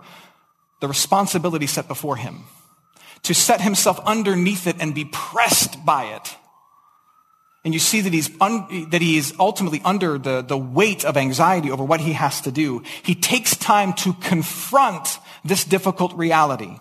the 0.80 0.88
responsibility 0.88 1.66
set 1.66 1.86
before 1.86 2.16
him 2.16 2.44
to 3.26 3.34
set 3.34 3.60
himself 3.60 4.00
underneath 4.04 4.66
it 4.66 4.76
and 4.80 4.94
be 4.94 5.04
pressed 5.04 5.84
by 5.84 6.06
it. 6.06 6.36
And 7.64 7.74
you 7.74 7.80
see 7.80 8.00
that 8.00 8.12
he's, 8.12 8.30
un, 8.40 8.90
that 8.90 9.02
he 9.02 9.16
is 9.16 9.34
ultimately 9.40 9.82
under 9.84 10.18
the, 10.18 10.42
the 10.42 10.56
weight 10.56 11.04
of 11.04 11.16
anxiety 11.16 11.72
over 11.72 11.82
what 11.82 12.00
he 12.00 12.12
has 12.12 12.40
to 12.42 12.52
do. 12.52 12.84
He 13.02 13.16
takes 13.16 13.56
time 13.56 13.92
to 13.94 14.12
confront 14.12 15.18
this 15.44 15.64
difficult 15.64 16.14
reality. 16.14 16.78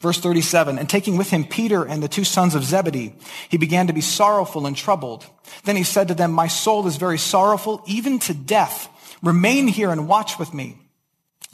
Verse 0.00 0.20
37, 0.20 0.78
and 0.78 0.88
taking 0.88 1.16
with 1.16 1.30
him 1.30 1.44
Peter 1.44 1.84
and 1.84 2.02
the 2.02 2.08
two 2.08 2.22
sons 2.22 2.54
of 2.54 2.62
Zebedee, 2.62 3.14
he 3.48 3.56
began 3.56 3.88
to 3.88 3.92
be 3.92 4.00
sorrowful 4.00 4.66
and 4.66 4.76
troubled. 4.76 5.26
Then 5.64 5.74
he 5.74 5.82
said 5.82 6.08
to 6.08 6.14
them, 6.14 6.32
my 6.32 6.46
soul 6.46 6.86
is 6.86 6.96
very 6.96 7.18
sorrowful, 7.18 7.82
even 7.86 8.18
to 8.20 8.34
death. 8.34 8.88
Remain 9.22 9.66
here 9.66 9.90
and 9.90 10.06
watch 10.06 10.38
with 10.38 10.54
me. 10.54 10.76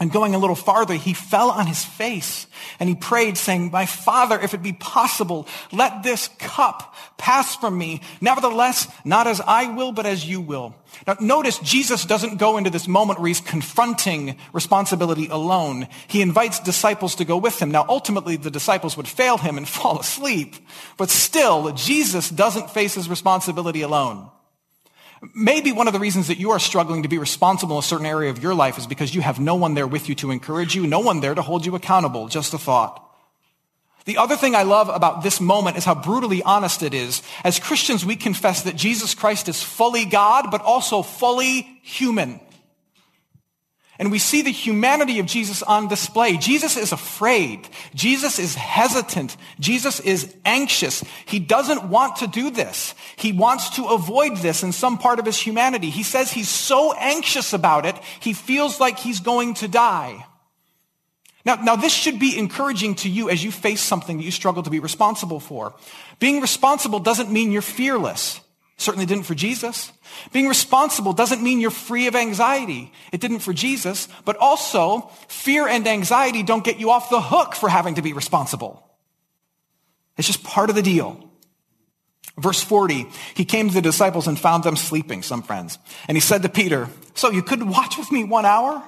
And 0.00 0.10
going 0.10 0.34
a 0.34 0.38
little 0.38 0.56
farther, 0.56 0.94
he 0.94 1.14
fell 1.14 1.50
on 1.50 1.68
his 1.68 1.84
face 1.84 2.48
and 2.80 2.88
he 2.88 2.96
prayed 2.96 3.38
saying, 3.38 3.70
my 3.70 3.86
father, 3.86 4.40
if 4.40 4.52
it 4.52 4.60
be 4.60 4.72
possible, 4.72 5.46
let 5.70 6.02
this 6.02 6.28
cup 6.38 6.96
pass 7.16 7.54
from 7.54 7.78
me. 7.78 8.00
Nevertheless, 8.20 8.88
not 9.04 9.28
as 9.28 9.40
I 9.40 9.72
will, 9.72 9.92
but 9.92 10.04
as 10.04 10.28
you 10.28 10.40
will. 10.40 10.74
Now 11.06 11.16
notice 11.20 11.60
Jesus 11.60 12.04
doesn't 12.04 12.38
go 12.38 12.56
into 12.56 12.70
this 12.70 12.88
moment 12.88 13.20
where 13.20 13.28
he's 13.28 13.40
confronting 13.40 14.36
responsibility 14.52 15.28
alone. 15.28 15.86
He 16.08 16.22
invites 16.22 16.58
disciples 16.58 17.14
to 17.16 17.24
go 17.24 17.36
with 17.36 17.62
him. 17.62 17.70
Now 17.70 17.86
ultimately 17.88 18.34
the 18.34 18.50
disciples 18.50 18.96
would 18.96 19.06
fail 19.06 19.38
him 19.38 19.56
and 19.56 19.68
fall 19.74 20.00
asleep, 20.00 20.56
but 20.96 21.08
still 21.08 21.70
Jesus 21.70 22.30
doesn't 22.30 22.70
face 22.70 22.94
his 22.94 23.08
responsibility 23.08 23.82
alone. 23.82 24.28
Maybe 25.32 25.72
one 25.72 25.86
of 25.86 25.92
the 25.92 26.00
reasons 26.00 26.28
that 26.28 26.38
you 26.38 26.50
are 26.50 26.58
struggling 26.58 27.04
to 27.04 27.08
be 27.08 27.18
responsible 27.18 27.76
in 27.76 27.80
a 27.80 27.82
certain 27.82 28.06
area 28.06 28.30
of 28.30 28.42
your 28.42 28.54
life 28.54 28.78
is 28.78 28.86
because 28.86 29.14
you 29.14 29.20
have 29.20 29.38
no 29.38 29.54
one 29.54 29.74
there 29.74 29.86
with 29.86 30.08
you 30.08 30.14
to 30.16 30.30
encourage 30.30 30.74
you, 30.74 30.86
no 30.86 31.00
one 31.00 31.20
there 31.20 31.34
to 31.34 31.42
hold 31.42 31.64
you 31.64 31.74
accountable. 31.74 32.28
Just 32.28 32.52
a 32.54 32.58
thought. 32.58 33.00
The 34.04 34.18
other 34.18 34.36
thing 34.36 34.54
I 34.54 34.64
love 34.64 34.90
about 34.90 35.22
this 35.22 35.40
moment 35.40 35.78
is 35.78 35.84
how 35.84 35.94
brutally 35.94 36.42
honest 36.42 36.82
it 36.82 36.92
is. 36.92 37.22
As 37.42 37.58
Christians, 37.58 38.04
we 38.04 38.16
confess 38.16 38.62
that 38.62 38.76
Jesus 38.76 39.14
Christ 39.14 39.48
is 39.48 39.62
fully 39.62 40.04
God, 40.04 40.50
but 40.50 40.60
also 40.60 41.02
fully 41.02 41.62
human. 41.82 42.40
And 43.98 44.10
we 44.10 44.18
see 44.18 44.42
the 44.42 44.50
humanity 44.50 45.20
of 45.20 45.26
Jesus 45.26 45.62
on 45.62 45.86
display. 45.86 46.36
Jesus 46.36 46.76
is 46.76 46.90
afraid. 46.90 47.68
Jesus 47.94 48.40
is 48.40 48.56
hesitant. 48.56 49.36
Jesus 49.60 50.00
is 50.00 50.34
anxious. 50.44 51.04
He 51.26 51.38
doesn't 51.38 51.84
want 51.84 52.16
to 52.16 52.26
do 52.26 52.50
this. 52.50 52.94
He 53.14 53.30
wants 53.30 53.70
to 53.76 53.84
avoid 53.86 54.38
this 54.38 54.64
in 54.64 54.72
some 54.72 54.98
part 54.98 55.20
of 55.20 55.26
his 55.26 55.38
humanity. 55.38 55.90
He 55.90 56.02
says 56.02 56.32
he's 56.32 56.48
so 56.48 56.92
anxious 56.94 57.52
about 57.52 57.86
it, 57.86 57.96
he 58.18 58.32
feels 58.32 58.80
like 58.80 58.98
he's 58.98 59.20
going 59.20 59.54
to 59.54 59.68
die. 59.68 60.26
Now, 61.44 61.56
now 61.56 61.76
this 61.76 61.92
should 61.92 62.18
be 62.18 62.36
encouraging 62.38 62.96
to 62.96 63.08
you 63.08 63.28
as 63.28 63.44
you 63.44 63.52
face 63.52 63.80
something 63.80 64.16
that 64.16 64.24
you 64.24 64.30
struggle 64.30 64.62
to 64.62 64.70
be 64.70 64.80
responsible 64.80 65.40
for. 65.40 65.74
Being 66.18 66.40
responsible 66.40 67.00
doesn't 67.00 67.30
mean 67.30 67.52
you're 67.52 67.62
fearless. 67.62 68.40
Certainly 68.76 69.06
didn't 69.06 69.24
for 69.24 69.34
Jesus. 69.34 69.92
Being 70.32 70.48
responsible 70.48 71.12
doesn't 71.12 71.42
mean 71.42 71.60
you're 71.60 71.70
free 71.70 72.06
of 72.08 72.16
anxiety. 72.16 72.92
It 73.12 73.20
didn't 73.20 73.38
for 73.38 73.52
Jesus. 73.52 74.08
But 74.24 74.36
also, 74.36 75.10
fear 75.28 75.68
and 75.68 75.86
anxiety 75.86 76.42
don't 76.42 76.64
get 76.64 76.80
you 76.80 76.90
off 76.90 77.08
the 77.08 77.20
hook 77.20 77.54
for 77.54 77.68
having 77.68 77.94
to 77.94 78.02
be 78.02 78.12
responsible. 78.12 78.82
It's 80.16 80.26
just 80.26 80.42
part 80.42 80.70
of 80.70 80.76
the 80.76 80.82
deal. 80.82 81.30
Verse 82.36 82.62
40, 82.62 83.06
he 83.34 83.44
came 83.44 83.68
to 83.68 83.74
the 83.74 83.82
disciples 83.82 84.26
and 84.26 84.38
found 84.38 84.64
them 84.64 84.76
sleeping, 84.76 85.22
some 85.22 85.42
friends. 85.42 85.78
And 86.08 86.16
he 86.16 86.20
said 86.20 86.42
to 86.42 86.48
Peter, 86.48 86.88
so 87.14 87.30
you 87.30 87.42
couldn't 87.42 87.68
watch 87.68 87.96
with 87.96 88.10
me 88.10 88.24
one 88.24 88.44
hour? 88.44 88.82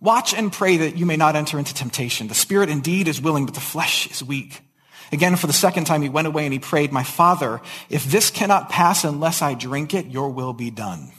Watch 0.00 0.32
and 0.32 0.52
pray 0.52 0.76
that 0.78 0.96
you 0.96 1.06
may 1.06 1.16
not 1.16 1.34
enter 1.34 1.58
into 1.58 1.74
temptation. 1.74 2.28
The 2.28 2.34
spirit 2.34 2.68
indeed 2.68 3.08
is 3.08 3.20
willing, 3.20 3.46
but 3.46 3.54
the 3.54 3.60
flesh 3.60 4.08
is 4.10 4.22
weak. 4.22 4.60
Again, 5.12 5.36
for 5.36 5.46
the 5.46 5.52
second 5.52 5.84
time, 5.84 6.02
he 6.02 6.08
went 6.08 6.26
away 6.26 6.44
and 6.44 6.52
he 6.52 6.58
prayed, 6.58 6.90
My 6.90 7.04
father, 7.04 7.60
if 7.90 8.04
this 8.04 8.30
cannot 8.30 8.70
pass 8.70 9.04
unless 9.04 9.42
I 9.42 9.54
drink 9.54 9.94
it, 9.94 10.06
your 10.06 10.30
will 10.30 10.52
be 10.52 10.70
done. 10.70 11.12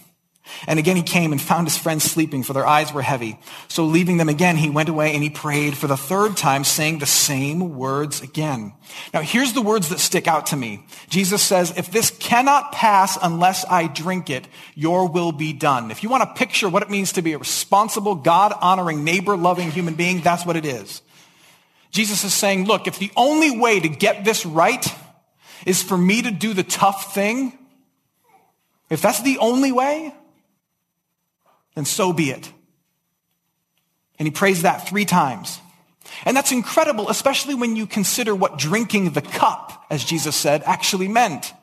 And 0.67 0.77
again 0.77 0.97
he 0.97 1.03
came 1.03 1.31
and 1.31 1.41
found 1.41 1.67
his 1.67 1.77
friends 1.77 2.03
sleeping, 2.03 2.43
for 2.43 2.53
their 2.53 2.67
eyes 2.67 2.93
were 2.93 3.01
heavy. 3.01 3.39
So 3.69 3.85
leaving 3.85 4.17
them 4.17 4.29
again, 4.29 4.57
he 4.57 4.69
went 4.69 4.89
away 4.89 5.13
and 5.13 5.23
he 5.23 5.29
prayed 5.29 5.77
for 5.77 5.87
the 5.87 5.97
third 5.97 6.35
time, 6.35 6.63
saying 6.63 6.99
the 6.99 7.05
same 7.05 7.77
words 7.77 8.21
again. 8.21 8.73
Now 9.13 9.21
here's 9.21 9.53
the 9.53 9.61
words 9.61 9.89
that 9.89 9.99
stick 9.99 10.27
out 10.27 10.47
to 10.47 10.57
me. 10.57 10.85
Jesus 11.09 11.41
says, 11.41 11.73
if 11.77 11.91
this 11.91 12.09
cannot 12.11 12.73
pass 12.73 13.17
unless 13.21 13.65
I 13.65 13.87
drink 13.87 14.29
it, 14.29 14.47
your 14.75 15.07
will 15.07 15.31
be 15.31 15.53
done. 15.53 15.91
If 15.91 16.03
you 16.03 16.09
want 16.09 16.23
to 16.23 16.37
picture 16.37 16.67
what 16.67 16.83
it 16.83 16.89
means 16.89 17.13
to 17.13 17.21
be 17.21 17.33
a 17.33 17.37
responsible, 17.37 18.15
God-honoring, 18.15 19.03
neighbor-loving 19.03 19.71
human 19.71 19.93
being, 19.93 20.21
that's 20.21 20.45
what 20.45 20.57
it 20.57 20.65
is. 20.65 21.01
Jesus 21.93 22.23
is 22.23 22.33
saying, 22.33 22.65
look, 22.65 22.87
if 22.87 22.97
the 22.97 23.11
only 23.15 23.57
way 23.57 23.79
to 23.79 23.87
get 23.87 24.25
this 24.25 24.45
right 24.45 24.85
is 25.65 25.81
for 25.81 25.97
me 25.97 26.23
to 26.23 26.31
do 26.31 26.53
the 26.53 26.63
tough 26.63 27.13
thing, 27.13 27.57
if 28.89 29.01
that's 29.01 29.21
the 29.21 29.37
only 29.37 29.71
way, 29.71 30.13
then 31.75 31.85
so 31.85 32.11
be 32.11 32.31
it. 32.31 32.51
And 34.17 34.27
he 34.27 34.31
prays 34.31 34.63
that 34.63 34.89
three 34.89 35.05
times. 35.05 35.59
And 36.25 36.35
that's 36.35 36.51
incredible, 36.51 37.09
especially 37.09 37.53
when 37.55 37.75
you 37.75 37.85
consider 37.85 38.33
what 38.33 38.57
drinking 38.57 39.11
the 39.11 39.21
cup, 39.21 39.85
as 39.91 40.03
Jesus 40.03 40.35
said, 40.35 40.63
actually 40.65 41.07
meant. 41.07 41.53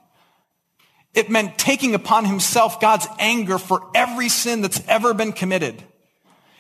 It 1.13 1.29
meant 1.29 1.59
taking 1.59 1.95
upon 1.95 2.25
himself 2.25 2.81
God's 2.81 3.09
anger 3.19 3.59
for 3.59 3.83
every 3.97 4.29
sin 4.29 4.63
that's 4.63 4.83
ever 4.87 5.13
been 5.13 5.33
committed. 5.33 5.83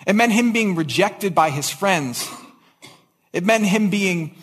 It 0.08 0.16
meant 0.16 0.32
him 0.32 0.52
being 0.52 0.74
rejected 0.74 1.36
by 1.36 1.50
his 1.50 1.70
friends 1.70 2.28
it 3.32 3.44
meant 3.44 3.66
him 3.66 3.90
being 3.90 4.37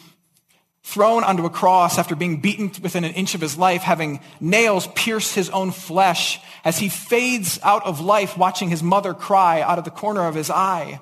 thrown 0.83 1.23
onto 1.23 1.45
a 1.45 1.49
cross 1.49 1.97
after 1.97 2.15
being 2.15 2.39
beaten 2.39 2.71
within 2.81 3.03
an 3.03 3.13
inch 3.13 3.35
of 3.35 3.41
his 3.41 3.57
life, 3.57 3.81
having 3.81 4.21
nails 4.39 4.87
pierce 4.95 5.33
his 5.33 5.49
own 5.49 5.71
flesh 5.71 6.39
as 6.63 6.77
he 6.77 6.87
fades 6.87 7.59
out 7.61 7.85
of 7.85 7.99
life, 7.99 8.37
watching 8.37 8.69
his 8.69 8.81
mother 8.81 9.13
cry 9.13 9.61
out 9.61 9.77
of 9.77 9.83
the 9.83 9.91
corner 9.91 10.25
of 10.25 10.35
his 10.35 10.49
eye. 10.49 11.01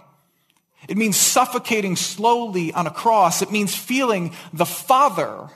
It 0.87 0.97
means 0.97 1.17
suffocating 1.17 1.95
slowly 1.95 2.73
on 2.73 2.87
a 2.87 2.91
cross. 2.91 3.41
It 3.41 3.51
means 3.51 3.75
feeling 3.75 4.33
the 4.53 4.65
Father 4.65 5.49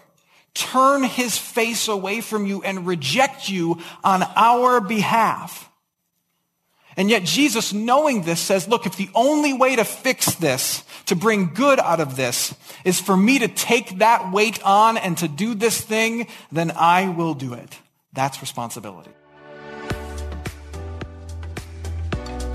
turn 0.53 1.03
his 1.03 1.37
face 1.37 1.87
away 1.87 2.21
from 2.21 2.45
you 2.45 2.61
and 2.63 2.85
reject 2.85 3.49
you 3.49 3.79
on 4.03 4.23
our 4.35 4.81
behalf. 4.81 5.68
And 6.99 7.09
yet 7.09 7.23
Jesus, 7.23 7.71
knowing 7.71 8.23
this, 8.23 8.41
says, 8.41 8.67
look, 8.67 8.85
if 8.85 8.97
the 8.97 9.09
only 9.15 9.53
way 9.53 9.77
to 9.77 9.85
fix 9.85 10.35
this, 10.35 10.83
to 11.05 11.15
bring 11.15 11.53
good 11.53 11.79
out 11.79 12.01
of 12.01 12.17
this, 12.17 12.53
is 12.83 12.99
for 12.99 13.15
me 13.15 13.39
to 13.39 13.47
take 13.47 13.99
that 13.99 14.33
weight 14.33 14.61
on 14.65 14.97
and 14.97 15.17
to 15.19 15.29
do 15.29 15.55
this 15.55 15.79
thing, 15.79 16.27
then 16.51 16.73
I 16.75 17.07
will 17.07 17.35
do 17.35 17.53
it. 17.53 17.79
That's 18.11 18.41
responsibility. 18.41 19.11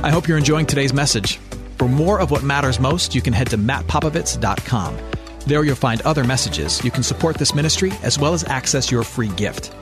I 0.02 0.10
hope 0.10 0.28
you're 0.28 0.36
enjoying 0.36 0.66
today's 0.66 0.92
message. 0.92 1.38
For 1.78 1.88
more 1.88 2.20
of 2.20 2.30
what 2.30 2.42
matters 2.42 2.78
most, 2.78 3.14
you 3.14 3.22
can 3.22 3.32
head 3.32 3.48
to 3.48 3.56
mattpopovits.com. 3.56 4.98
There 5.46 5.64
you'll 5.64 5.74
find 5.74 6.02
other 6.02 6.22
messages. 6.22 6.84
You 6.84 6.90
can 6.90 7.02
support 7.02 7.38
this 7.38 7.54
ministry 7.54 7.92
as 8.02 8.18
well 8.18 8.34
as 8.34 8.44
access 8.44 8.90
your 8.90 9.04
free 9.04 9.28
gift. 9.28 9.74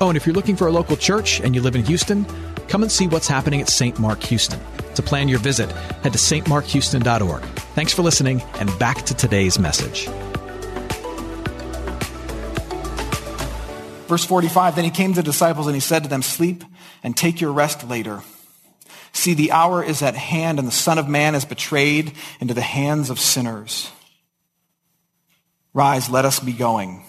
Oh, 0.00 0.08
and 0.08 0.16
if 0.16 0.26
you're 0.26 0.34
looking 0.34 0.56
for 0.56 0.66
a 0.66 0.72
local 0.72 0.96
church 0.96 1.40
and 1.40 1.54
you 1.54 1.62
live 1.62 1.76
in 1.76 1.84
Houston, 1.84 2.26
come 2.70 2.82
and 2.82 2.90
see 2.90 3.06
what's 3.08 3.28
happening 3.28 3.60
at 3.60 3.68
St. 3.68 3.98
Mark 3.98 4.22
Houston. 4.22 4.60
To 4.94 5.02
plan 5.02 5.28
your 5.28 5.40
visit, 5.40 5.70
head 6.02 6.12
to 6.12 6.18
stmarkhouston.org. 6.18 7.42
Thanks 7.74 7.92
for 7.92 8.02
listening, 8.02 8.40
and 8.54 8.76
back 8.78 9.04
to 9.06 9.14
today's 9.14 9.58
message. 9.58 10.08
Verse 14.06 14.24
45 14.24 14.74
Then 14.74 14.84
he 14.84 14.90
came 14.90 15.12
to 15.12 15.22
the 15.22 15.22
disciples 15.22 15.66
and 15.66 15.76
he 15.76 15.80
said 15.80 16.02
to 16.04 16.08
them, 16.08 16.22
Sleep 16.22 16.64
and 17.02 17.16
take 17.16 17.40
your 17.40 17.52
rest 17.52 17.88
later. 17.88 18.22
See, 19.12 19.34
the 19.34 19.52
hour 19.52 19.82
is 19.82 20.02
at 20.02 20.14
hand, 20.14 20.58
and 20.58 20.68
the 20.68 20.72
Son 20.72 20.98
of 20.98 21.08
Man 21.08 21.34
is 21.34 21.44
betrayed 21.44 22.12
into 22.40 22.54
the 22.54 22.60
hands 22.60 23.10
of 23.10 23.18
sinners. 23.18 23.90
Rise, 25.74 26.08
let 26.08 26.24
us 26.24 26.40
be 26.40 26.52
going. 26.52 27.04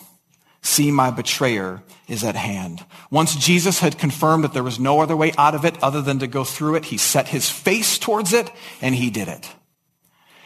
See, 0.62 0.92
my 0.92 1.10
betrayer 1.10 1.82
is 2.08 2.24
at 2.24 2.36
hand. 2.36 2.86
Once 3.10 3.36
Jesus 3.36 3.80
had 3.80 3.98
confirmed 3.98 4.44
that 4.44 4.54
there 4.54 4.64
was 4.64 4.80
no 4.80 5.00
other 5.00 5.18
way 5.18 5.32
out 5.38 5.56
of 5.56 5.66
it 5.66 5.82
other 5.82 6.02
than 6.02 6.20
to 6.20 6.28
go 6.28 6.44
through 6.44 6.76
it, 6.76 6.86
he 6.86 6.98
set 6.98 7.30
his 7.30 7.50
face 7.50 7.98
towards 7.98 8.32
it 8.32 8.52
and 8.82 8.94
he 8.94 9.10
did 9.10 9.28
it. 9.28 9.50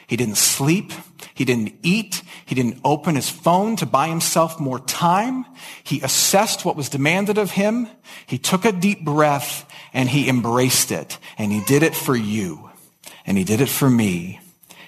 He 0.08 0.16
didn't 0.16 0.38
sleep. 0.38 0.94
He 1.34 1.46
didn't 1.46 1.74
eat. 1.82 2.22
He 2.46 2.56
didn't 2.56 2.80
open 2.84 3.16
his 3.16 3.30
phone 3.30 3.76
to 3.78 3.86
buy 3.86 4.08
himself 4.08 4.60
more 4.60 4.80
time. 4.80 5.46
He 5.84 6.00
assessed 6.02 6.64
what 6.64 6.76
was 6.76 6.90
demanded 6.90 7.38
of 7.38 7.52
him. 7.52 7.88
He 8.28 8.38
took 8.38 8.66
a 8.66 8.72
deep 8.72 9.04
breath 9.04 9.68
and 9.94 10.08
he 10.08 10.30
embraced 10.30 10.92
it. 10.92 11.18
And 11.38 11.52
he 11.52 11.62
did 11.62 11.84
it 11.84 11.96
for 11.96 12.16
you. 12.16 12.70
And 13.26 13.38
he 13.38 13.44
did 13.44 13.62
it 13.62 13.70
for 13.70 13.90
me. 13.90 14.40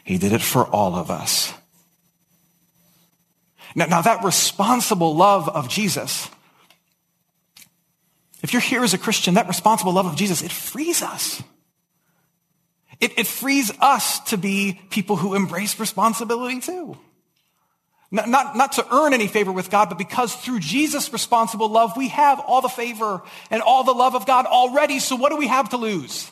He 0.04 0.18
did 0.18 0.32
it 0.32 0.42
for 0.42 0.66
all 0.66 0.96
of 0.96 1.10
us. 1.10 1.54
Now, 3.78 3.86
now 3.86 4.02
that 4.02 4.24
responsible 4.24 5.16
love 5.16 5.48
of 5.48 5.70
Jesus, 5.70 6.28
if 8.42 8.52
you're 8.52 8.60
here 8.60 8.84
as 8.84 8.96
a 8.96 8.98
Christian, 8.98 9.36
that 9.36 9.48
responsible 9.48 9.94
love 9.94 10.08
of 10.08 10.16
Jesus, 10.16 10.42
it 10.42 10.52
frees 10.52 11.04
us. 11.04 11.44
It, 13.00 13.20
it 13.20 13.28
frees 13.28 13.72
us 13.80 14.20
to 14.32 14.38
be 14.38 14.82
people 14.90 15.16
who 15.16 15.36
embrace 15.36 15.80
responsibility 15.80 16.60
too. 16.60 16.98
Not, 18.10 18.28
not, 18.28 18.58
not 18.58 18.72
to 18.74 18.88
earn 18.92 19.14
any 19.14 19.28
favor 19.28 19.52
with 19.52 19.70
God, 19.70 19.90
but 19.90 20.00
because 20.00 20.34
through 20.34 20.60
Jesus' 20.60 21.14
responsible 21.14 21.70
love, 21.70 21.96
we 21.96 22.08
have 22.08 22.40
all 22.40 22.62
the 22.62 22.70
favor 22.70 23.22
and 23.52 23.62
all 23.62 23.84
the 23.84 23.92
love 23.92 24.16
of 24.16 24.26
God 24.26 24.48
already. 24.48 24.98
So 24.98 25.16
what 25.16 25.30
do 25.30 25.38
we 25.38 25.48
have 25.48 25.70
to 25.70 25.78
lose? 25.78 26.32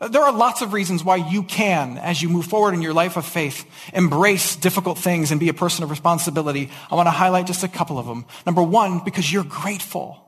There 0.00 0.22
are 0.22 0.32
lots 0.32 0.60
of 0.60 0.72
reasons 0.72 1.04
why 1.04 1.16
you 1.16 1.44
can, 1.44 1.98
as 1.98 2.20
you 2.20 2.28
move 2.28 2.46
forward 2.46 2.74
in 2.74 2.82
your 2.82 2.92
life 2.92 3.16
of 3.16 3.24
faith, 3.24 3.64
embrace 3.92 4.56
difficult 4.56 4.98
things 4.98 5.30
and 5.30 5.38
be 5.38 5.48
a 5.48 5.54
person 5.54 5.84
of 5.84 5.90
responsibility. 5.90 6.70
I 6.90 6.96
want 6.96 7.06
to 7.06 7.12
highlight 7.12 7.46
just 7.46 7.62
a 7.62 7.68
couple 7.68 7.98
of 7.98 8.06
them. 8.06 8.26
Number 8.44 8.62
one, 8.62 9.04
because 9.04 9.32
you're 9.32 9.44
grateful. 9.44 10.20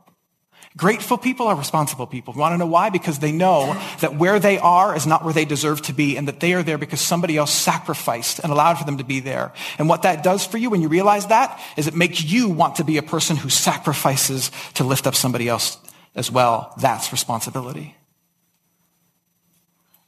Grateful 0.76 1.18
people 1.18 1.48
are 1.48 1.56
responsible 1.56 2.06
people. 2.06 2.34
You 2.34 2.40
want 2.40 2.52
to 2.52 2.58
know 2.58 2.66
why? 2.66 2.90
Because 2.90 3.18
they 3.18 3.32
know 3.32 3.74
that 4.00 4.16
where 4.16 4.38
they 4.38 4.58
are 4.58 4.94
is 4.94 5.06
not 5.06 5.24
where 5.24 5.32
they 5.32 5.46
deserve 5.46 5.82
to 5.82 5.92
be 5.92 6.16
and 6.16 6.28
that 6.28 6.38
they 6.38 6.52
are 6.52 6.62
there 6.62 6.78
because 6.78 7.00
somebody 7.00 7.36
else 7.36 7.52
sacrificed 7.52 8.38
and 8.38 8.52
allowed 8.52 8.74
for 8.74 8.84
them 8.84 8.98
to 8.98 9.04
be 9.04 9.20
there. 9.20 9.52
And 9.78 9.88
what 9.88 10.02
that 10.02 10.22
does 10.22 10.46
for 10.46 10.58
you 10.58 10.70
when 10.70 10.82
you 10.82 10.88
realize 10.88 11.26
that 11.26 11.60
is 11.76 11.86
it 11.86 11.94
makes 11.94 12.22
you 12.22 12.50
want 12.50 12.76
to 12.76 12.84
be 12.84 12.98
a 12.98 13.02
person 13.02 13.36
who 13.36 13.48
sacrifices 13.48 14.50
to 14.74 14.84
lift 14.84 15.06
up 15.06 15.14
somebody 15.14 15.48
else 15.48 15.78
as 16.14 16.30
well. 16.30 16.74
That's 16.78 17.10
responsibility. 17.10 17.96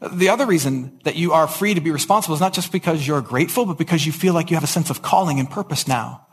The 0.00 0.28
other 0.28 0.46
reason 0.46 1.00
that 1.02 1.16
you 1.16 1.32
are 1.32 1.48
free 1.48 1.74
to 1.74 1.80
be 1.80 1.90
responsible 1.90 2.34
is 2.34 2.40
not 2.40 2.52
just 2.52 2.70
because 2.70 3.06
you're 3.06 3.20
grateful, 3.20 3.66
but 3.66 3.78
because 3.78 4.06
you 4.06 4.12
feel 4.12 4.32
like 4.32 4.50
you 4.50 4.56
have 4.56 4.64
a 4.64 4.68
sense 4.68 4.90
of 4.90 5.02
calling 5.02 5.40
and 5.40 5.50
purpose 5.50 5.88
now. 5.88 6.26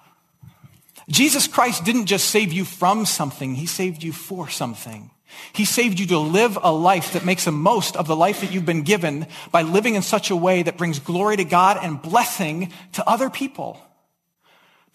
Jesus 1.10 1.48
Christ 1.48 1.84
didn't 1.84 2.06
just 2.06 2.30
save 2.30 2.52
you 2.54 2.66
from 2.66 3.06
something, 3.06 3.56
he 3.56 3.66
saved 3.66 4.04
you 4.04 4.12
for 4.12 4.50
something. 4.50 5.12
He 5.54 5.66
saved 5.66 6.00
you 6.00 6.06
to 6.08 6.20
live 6.20 6.58
a 6.62 6.72
life 6.72 7.14
that 7.14 7.26
makes 7.26 7.46
the 7.46 7.52
most 7.52 7.96
of 7.96 8.08
the 8.08 8.16
life 8.16 8.42
that 8.42 8.52
you've 8.52 8.66
been 8.66 8.84
given 8.84 9.28
by 9.52 9.64
living 9.64 9.96
in 9.96 10.02
such 10.02 10.30
a 10.30 10.36
way 10.36 10.64
that 10.64 10.78
brings 10.78 11.00
glory 11.00 11.38
to 11.38 11.44
God 11.44 11.78
and 11.82 12.02
blessing 12.02 12.72
to 12.94 13.08
other 13.10 13.30
people. 13.30 13.82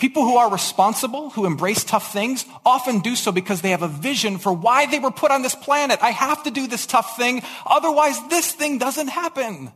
People 0.01 0.25
who 0.25 0.37
are 0.37 0.51
responsible, 0.51 1.29
who 1.31 1.45
embrace 1.45 1.85
tough 1.85 2.13
things, 2.13 2.47
often 2.65 3.01
do 3.01 3.15
so 3.15 3.31
because 3.31 3.61
they 3.61 3.71
have 3.71 3.83
a 3.83 3.89
vision 3.89 4.39
for 4.39 4.51
why 4.53 4.87
they 4.87 4.99
were 4.99 5.11
put 5.11 5.31
on 5.31 5.43
this 5.43 5.55
planet. 5.55 6.03
I 6.03 6.11
have 6.11 6.43
to 6.45 6.51
do 6.51 6.67
this 6.67 6.87
tough 6.87 7.17
thing, 7.19 7.43
otherwise 7.67 8.19
this 8.29 8.51
thing 8.51 8.79
doesn't 8.79 9.09
happen. 9.09 9.71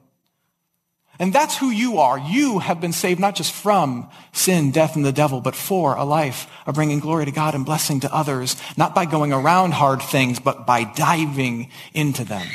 And 1.19 1.33
that's 1.33 1.57
who 1.57 1.71
you 1.71 1.99
are. 1.99 2.19
You 2.19 2.59
have 2.59 2.81
been 2.81 2.93
saved 2.93 3.21
not 3.21 3.37
just 3.37 3.53
from 3.53 4.09
sin, 4.33 4.73
death, 4.73 4.97
and 4.97 5.05
the 5.05 5.13
devil, 5.13 5.41
but 5.41 5.55
for 5.55 5.95
a 5.95 6.05
life 6.05 6.51
of 6.67 6.75
bringing 6.75 6.99
glory 6.99 7.27
to 7.27 7.31
God 7.31 7.55
and 7.55 7.65
blessing 7.65 8.01
to 8.01 8.13
others, 8.13 8.57
not 8.77 8.95
by 8.95 9.05
going 9.05 9.33
around 9.33 9.75
hard 9.75 10.03
things, 10.03 10.41
but 10.41 10.67
by 10.67 10.85
diving 10.85 11.71
into 11.93 12.25
them. 12.25 12.47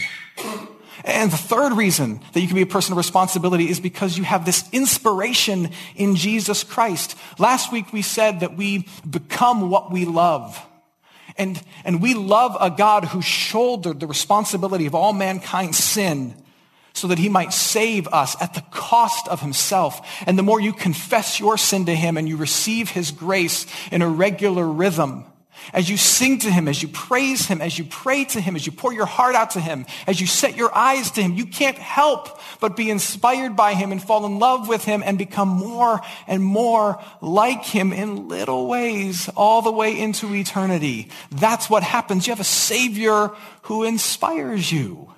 And 1.03 1.31
the 1.31 1.37
third 1.37 1.73
reason 1.73 2.21
that 2.33 2.41
you 2.41 2.47
can 2.47 2.55
be 2.55 2.61
a 2.61 2.67
person 2.67 2.93
of 2.93 2.97
responsibility 2.97 3.69
is 3.69 3.79
because 3.79 4.17
you 4.17 4.23
have 4.23 4.45
this 4.45 4.67
inspiration 4.71 5.71
in 5.95 6.15
Jesus 6.15 6.63
Christ. 6.63 7.17
Last 7.37 7.71
week 7.71 7.93
we 7.93 8.01
said 8.01 8.41
that 8.41 8.57
we 8.57 8.87
become 9.09 9.69
what 9.69 9.91
we 9.91 10.05
love. 10.05 10.61
And, 11.37 11.61
and 11.85 12.01
we 12.01 12.15
love 12.15 12.57
a 12.59 12.69
God 12.69 13.05
who 13.05 13.21
shouldered 13.21 13.99
the 13.99 14.07
responsibility 14.07 14.85
of 14.85 14.95
all 14.95 15.13
mankind's 15.13 15.77
sin 15.77 16.35
so 16.93 17.07
that 17.07 17.19
he 17.19 17.29
might 17.29 17.53
save 17.53 18.07
us 18.09 18.35
at 18.41 18.53
the 18.53 18.63
cost 18.71 19.27
of 19.29 19.39
himself. 19.39 20.05
And 20.25 20.37
the 20.37 20.43
more 20.43 20.59
you 20.59 20.73
confess 20.73 21.39
your 21.39 21.57
sin 21.57 21.85
to 21.85 21.95
him 21.95 22.17
and 22.17 22.27
you 22.27 22.35
receive 22.35 22.89
his 22.89 23.11
grace 23.11 23.65
in 23.91 24.01
a 24.01 24.09
regular 24.09 24.67
rhythm, 24.67 25.23
as 25.73 25.89
you 25.89 25.97
sing 25.97 26.39
to 26.39 26.51
him, 26.51 26.67
as 26.67 26.81
you 26.81 26.87
praise 26.87 27.45
him, 27.45 27.61
as 27.61 27.77
you 27.77 27.85
pray 27.85 28.25
to 28.25 28.41
him, 28.41 28.55
as 28.55 28.65
you 28.65 28.71
pour 28.71 28.93
your 28.93 29.05
heart 29.05 29.35
out 29.35 29.51
to 29.51 29.59
him, 29.59 29.85
as 30.07 30.19
you 30.19 30.27
set 30.27 30.55
your 30.55 30.75
eyes 30.75 31.11
to 31.11 31.21
him, 31.21 31.35
you 31.35 31.45
can't 31.45 31.77
help 31.77 32.39
but 32.59 32.75
be 32.75 32.89
inspired 32.89 33.55
by 33.55 33.73
him 33.73 33.91
and 33.91 34.01
fall 34.01 34.25
in 34.25 34.39
love 34.39 34.67
with 34.67 34.83
him 34.83 35.03
and 35.05 35.17
become 35.17 35.47
more 35.47 36.01
and 36.27 36.43
more 36.43 37.01
like 37.21 37.63
him 37.63 37.93
in 37.93 38.27
little 38.27 38.67
ways 38.67 39.29
all 39.35 39.61
the 39.61 39.71
way 39.71 39.99
into 39.99 40.33
eternity. 40.33 41.09
That's 41.31 41.69
what 41.69 41.83
happens. 41.83 42.27
You 42.27 42.31
have 42.31 42.39
a 42.39 42.43
savior 42.43 43.31
who 43.63 43.83
inspires 43.83 44.71
you. 44.71 45.13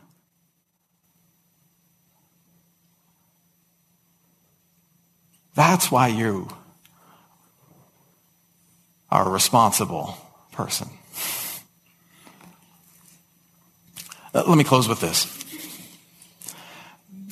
That's 5.53 5.91
why 5.91 6.07
you 6.07 6.47
are 9.09 9.29
responsible 9.29 10.17
person. 10.51 10.89
Uh, 14.33 14.43
let 14.47 14.57
me 14.57 14.63
close 14.63 14.87
with 14.87 15.01
this. 15.01 15.25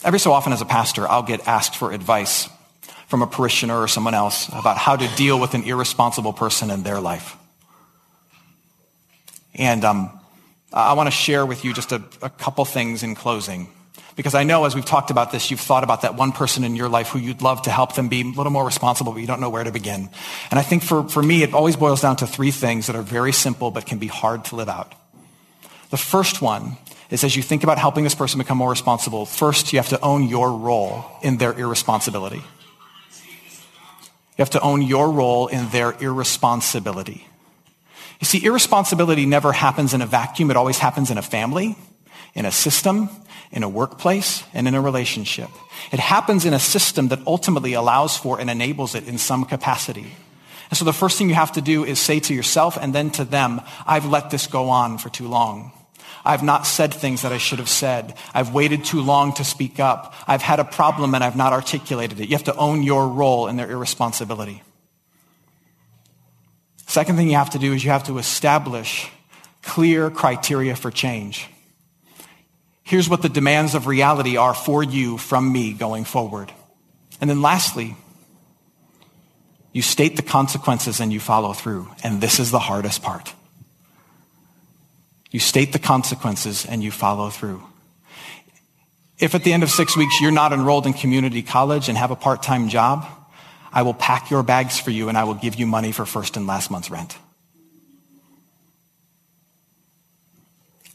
Every 0.04 0.20
so 0.20 0.32
often 0.32 0.54
as 0.54 0.62
a 0.62 0.66
pastor, 0.66 1.08
I'll 1.08 1.24
get 1.24 1.48
asked 1.48 1.76
for 1.76 1.92
advice 1.92 2.50
from 3.08 3.22
a 3.22 3.28
parishioner 3.28 3.82
or 3.82 3.88
someone 3.88 4.14
else 4.14 4.48
about 4.50 4.78
how 4.78 4.96
to 4.96 5.08
deal 5.16 5.40
with 5.40 5.54
an 5.54 5.64
irresponsible 5.64 6.34
person 6.34 6.70
in 6.70 6.84
their 6.84 7.00
life. 7.00 7.36
And 9.56 9.84
um, 9.84 10.20
I 10.72 10.94
want 10.94 11.08
to 11.08 11.12
share 11.12 11.46
with 11.46 11.66
you 11.66 11.74
just 11.74 11.92
a, 11.92 12.04
a 12.22 12.30
couple 12.30 12.64
things 12.66 13.02
in 13.02 13.16
closing. 13.16 13.70
Because 14.20 14.36
I 14.36 14.44
know 14.44 14.66
as 14.66 14.76
we've 14.76 14.84
talked 14.84 15.12
about 15.12 15.32
this, 15.32 15.50
you've 15.50 15.62
thought 15.62 15.86
about 15.86 16.02
that 16.02 16.14
one 16.14 16.34
person 16.34 16.66
in 16.66 16.76
your 16.76 16.90
life 16.90 17.08
who 17.08 17.20
you'd 17.20 17.42
love 17.42 17.62
to 17.62 17.72
help 17.72 17.96
them 17.96 18.10
be 18.10 18.20
a 18.20 18.26
little 18.26 18.52
more 18.52 18.66
responsible, 18.66 19.14
but 19.14 19.22
you 19.22 19.28
don't 19.28 19.40
know 19.40 19.50
where 19.50 19.64
to 19.64 19.72
begin. 19.72 20.10
And 20.52 20.60
I 20.60 20.62
think 20.62 20.84
for, 20.84 21.08
for 21.08 21.24
me, 21.24 21.42
it 21.42 21.54
always 21.54 21.78
boils 21.78 22.02
down 22.02 22.18
to 22.18 22.28
three 22.28 22.52
things 22.52 22.88
that 22.88 22.98
are 22.98 23.02
very 23.02 23.32
simple 23.32 23.72
but 23.72 23.86
can 23.86 23.98
be 23.98 24.08
hard 24.08 24.44
to 24.44 24.58
live 24.58 24.68
out. 24.68 24.94
The 25.90 25.96
first 25.96 26.42
one 26.42 26.76
is 27.10 27.24
as 27.24 27.38
you 27.38 27.42
think 27.42 27.64
about 27.64 27.78
helping 27.78 28.04
this 28.04 28.14
person 28.14 28.40
become 28.40 28.58
more 28.58 28.70
responsible, 28.70 29.26
first 29.26 29.72
you 29.72 29.80
have 29.80 29.88
to 29.88 30.02
own 30.02 30.28
your 30.28 30.52
role 30.52 31.06
in 31.24 31.38
their 31.38 31.54
irresponsibility. 31.58 32.44
You 33.16 34.40
have 34.40 34.50
to 34.50 34.60
own 34.60 34.82
your 34.82 35.10
role 35.12 35.48
in 35.48 35.70
their 35.70 35.94
irresponsibility. 35.94 37.26
You 38.20 38.26
see, 38.26 38.44
irresponsibility 38.44 39.26
never 39.26 39.54
happens 39.54 39.94
in 39.94 40.02
a 40.02 40.06
vacuum. 40.06 40.52
It 40.52 40.58
always 40.58 40.78
happens 40.78 41.10
in 41.10 41.18
a 41.18 41.22
family, 41.22 41.78
in 42.34 42.46
a 42.46 42.52
system, 42.52 43.10
in 43.52 43.64
a 43.64 43.70
workplace, 43.70 44.44
and 44.54 44.68
in 44.68 44.76
a 44.76 44.82
relationship. 44.82 45.50
It 45.92 46.00
happens 46.00 46.46
in 46.46 46.54
a 46.54 46.60
system 46.60 47.10
that 47.10 47.26
ultimately 47.26 47.74
allows 47.74 48.18
for 48.18 48.40
and 48.40 48.50
enables 48.50 48.96
it 48.96 49.08
in 49.08 49.18
some 49.18 49.46
capacity. 49.46 50.14
And 50.70 50.78
so 50.78 50.86
the 50.86 50.94
first 50.94 51.18
thing 51.18 51.30
you 51.30 51.36
have 51.36 51.54
to 51.54 51.62
do 51.62 51.84
is 51.84 52.00
say 52.00 52.20
to 52.22 52.34
yourself 52.34 52.78
and 52.80 52.94
then 52.94 53.10
to 53.12 53.26
them, 53.26 53.62
I've 53.88 54.06
let 54.06 54.30
this 54.30 54.48
go 54.48 54.70
on 54.70 54.98
for 55.00 55.10
too 55.10 55.28
long. 55.28 55.72
I've 56.24 56.44
not 56.44 56.68
said 56.68 56.94
things 56.94 57.22
that 57.22 57.32
I 57.32 57.38
should 57.38 57.60
have 57.60 57.70
said. 57.70 58.14
I've 58.34 58.54
waited 58.54 58.86
too 58.86 59.02
long 59.02 59.34
to 59.34 59.44
speak 59.44 59.80
up. 59.80 60.14
I've 60.28 60.42
had 60.42 60.60
a 60.60 60.64
problem 60.66 61.16
and 61.16 61.24
I've 61.24 61.36
not 61.36 61.54
articulated 61.54 62.20
it. 62.20 62.30
You 62.30 62.36
have 62.36 62.44
to 62.46 62.56
own 62.56 62.84
your 62.84 63.08
role 63.08 63.48
in 63.48 63.56
their 63.56 63.72
irresponsibility. 63.72 64.62
Second 66.88 67.16
thing 67.16 67.30
you 67.30 67.36
have 67.36 67.52
to 67.52 67.60
do 67.60 67.74
is 67.74 67.84
you 67.84 67.92
have 67.92 68.06
to 68.06 68.18
establish 68.18 69.10
clear 69.62 70.10
criteria 70.10 70.76
for 70.76 70.92
change. 70.92 71.48
Here's 72.90 73.08
what 73.08 73.22
the 73.22 73.30
demands 73.30 73.76
of 73.76 73.86
reality 73.86 74.36
are 74.36 74.56
for 74.56 74.82
you 74.82 75.20
from 75.20 75.54
me 75.54 75.74
going 75.74 76.06
forward. 76.06 76.52
And 77.22 77.30
then 77.30 77.40
lastly, 77.40 77.96
you 79.72 79.84
state 79.84 80.16
the 80.16 80.24
consequences 80.24 81.00
and 81.00 81.14
you 81.14 81.20
follow 81.20 81.54
through. 81.54 81.88
And 82.04 82.20
this 82.20 82.40
is 82.40 82.50
the 82.50 82.58
hardest 82.58 83.04
part. 83.04 83.32
You 85.30 85.40
state 85.40 85.72
the 85.72 85.78
consequences 85.78 86.66
and 86.66 86.84
you 86.84 86.90
follow 86.90 87.30
through. 87.30 87.62
If 89.20 89.36
at 89.36 89.44
the 89.44 89.54
end 89.54 89.62
of 89.62 89.70
six 89.70 89.96
weeks 89.96 90.20
you're 90.20 90.32
not 90.32 90.52
enrolled 90.52 90.88
in 90.88 90.94
community 90.94 91.44
college 91.44 91.90
and 91.90 91.98
have 91.98 92.10
a 92.10 92.16
part-time 92.16 92.70
job, 92.70 93.06
I 93.72 93.84
will 93.84 93.94
pack 93.94 94.32
your 94.32 94.42
bags 94.42 94.80
for 94.80 94.90
you 94.90 95.10
and 95.10 95.18
I 95.18 95.26
will 95.26 95.36
give 95.36 95.54
you 95.54 95.68
money 95.68 95.92
for 95.92 96.08
first 96.08 96.38
and 96.38 96.48
last 96.48 96.72
month's 96.72 96.90
rent. 96.90 97.16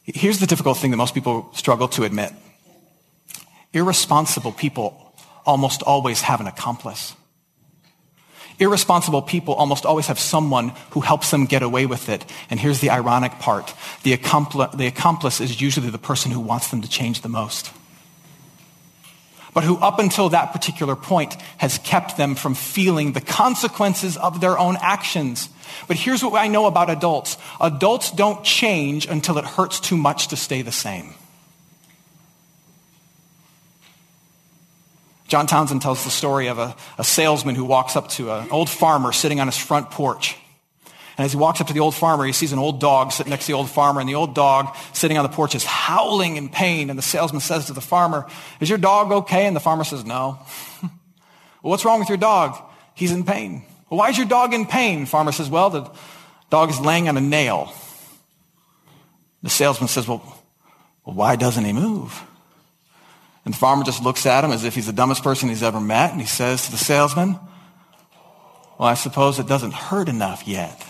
Here's 0.04 0.38
the 0.38 0.46
difficult 0.46 0.78
thing 0.78 0.90
that 0.90 0.96
most 0.98 1.14
people 1.14 1.50
struggle 1.54 1.88
to 1.88 2.04
admit. 2.04 2.32
Irresponsible 3.72 4.52
people 4.52 5.14
almost 5.46 5.82
always 5.82 6.20
have 6.22 6.40
an 6.40 6.46
accomplice. 6.46 7.14
Irresponsible 8.58 9.22
people 9.22 9.54
almost 9.54 9.84
always 9.84 10.06
have 10.06 10.18
someone 10.18 10.72
who 10.90 11.00
helps 11.00 11.30
them 11.30 11.46
get 11.46 11.62
away 11.62 11.86
with 11.86 12.08
it. 12.08 12.24
And 12.50 12.60
here's 12.60 12.80
the 12.80 12.90
ironic 12.90 13.32
part. 13.40 13.74
The, 14.04 14.12
accompli- 14.12 14.68
the 14.74 14.86
accomplice 14.86 15.40
is 15.40 15.60
usually 15.60 15.90
the 15.90 15.98
person 15.98 16.30
who 16.30 16.40
wants 16.40 16.70
them 16.70 16.82
to 16.82 16.88
change 16.88 17.22
the 17.22 17.28
most 17.28 17.72
but 19.54 19.64
who 19.64 19.78
up 19.78 19.98
until 19.98 20.28
that 20.30 20.52
particular 20.52 20.96
point 20.96 21.34
has 21.58 21.78
kept 21.78 22.16
them 22.16 22.34
from 22.34 22.54
feeling 22.54 23.12
the 23.12 23.20
consequences 23.20 24.16
of 24.16 24.40
their 24.40 24.58
own 24.58 24.76
actions. 24.80 25.48
But 25.86 25.96
here's 25.96 26.22
what 26.22 26.34
I 26.34 26.48
know 26.48 26.66
about 26.66 26.90
adults. 26.90 27.38
Adults 27.60 28.10
don't 28.10 28.44
change 28.44 29.06
until 29.06 29.38
it 29.38 29.44
hurts 29.44 29.80
too 29.80 29.96
much 29.96 30.28
to 30.28 30.36
stay 30.36 30.62
the 30.62 30.72
same. 30.72 31.14
John 35.28 35.46
Townsend 35.46 35.82
tells 35.82 36.04
the 36.04 36.10
story 36.10 36.48
of 36.48 36.58
a, 36.58 36.76
a 36.98 37.04
salesman 37.04 37.54
who 37.54 37.64
walks 37.64 37.96
up 37.96 38.08
to 38.10 38.30
an 38.30 38.50
old 38.50 38.68
farmer 38.68 39.12
sitting 39.12 39.40
on 39.40 39.46
his 39.46 39.56
front 39.56 39.90
porch. 39.90 40.36
And 41.16 41.24
as 41.24 41.32
he 41.32 41.38
walks 41.38 41.60
up 41.60 41.68
to 41.68 41.72
the 41.72 41.80
old 41.80 41.94
farmer, 41.94 42.24
he 42.24 42.32
sees 42.32 42.52
an 42.52 42.58
old 42.58 42.80
dog 42.80 43.12
sitting 43.12 43.30
next 43.30 43.46
to 43.46 43.52
the 43.52 43.56
old 43.56 43.70
farmer, 43.70 44.00
and 44.00 44.08
the 44.08 44.16
old 44.16 44.34
dog 44.34 44.74
sitting 44.92 45.16
on 45.16 45.22
the 45.22 45.28
porch 45.28 45.54
is 45.54 45.64
howling 45.64 46.36
in 46.36 46.48
pain. 46.48 46.90
And 46.90 46.98
the 46.98 47.02
salesman 47.02 47.40
says 47.40 47.66
to 47.66 47.72
the 47.72 47.80
farmer, 47.80 48.26
Is 48.60 48.68
your 48.68 48.78
dog 48.78 49.12
okay? 49.12 49.46
And 49.46 49.54
the 49.54 49.60
farmer 49.60 49.84
says, 49.84 50.04
No. 50.04 50.40
well, 50.82 50.90
what's 51.62 51.84
wrong 51.84 52.00
with 52.00 52.08
your 52.08 52.18
dog? 52.18 52.60
He's 52.94 53.12
in 53.12 53.24
pain. 53.24 53.64
Well, 53.88 53.98
why 53.98 54.10
is 54.10 54.18
your 54.18 54.26
dog 54.26 54.54
in 54.54 54.66
pain? 54.66 55.00
The 55.00 55.06
farmer 55.06 55.30
says, 55.30 55.48
Well, 55.48 55.70
the 55.70 55.90
dog 56.50 56.70
is 56.70 56.80
laying 56.80 57.08
on 57.08 57.16
a 57.16 57.20
nail. 57.20 57.72
The 59.44 59.50
salesman 59.50 59.88
says, 59.88 60.08
Well, 60.08 60.22
well 61.04 61.14
why 61.14 61.36
doesn't 61.36 61.64
he 61.64 61.72
move? 61.72 62.24
And 63.44 63.54
the 63.54 63.58
farmer 63.58 63.84
just 63.84 64.02
looks 64.02 64.26
at 64.26 64.42
him 64.42 64.50
as 64.50 64.64
if 64.64 64.74
he's 64.74 64.86
the 64.86 64.92
dumbest 64.92 65.22
person 65.22 65.48
he's 65.48 65.62
ever 65.62 65.80
met, 65.80 66.10
and 66.10 66.20
he 66.20 66.26
says 66.26 66.64
to 66.64 66.72
the 66.72 66.78
salesman, 66.78 67.38
Well, 68.78 68.88
I 68.88 68.94
suppose 68.94 69.38
it 69.38 69.46
doesn't 69.46 69.74
hurt 69.74 70.08
enough 70.08 70.48
yet. 70.48 70.84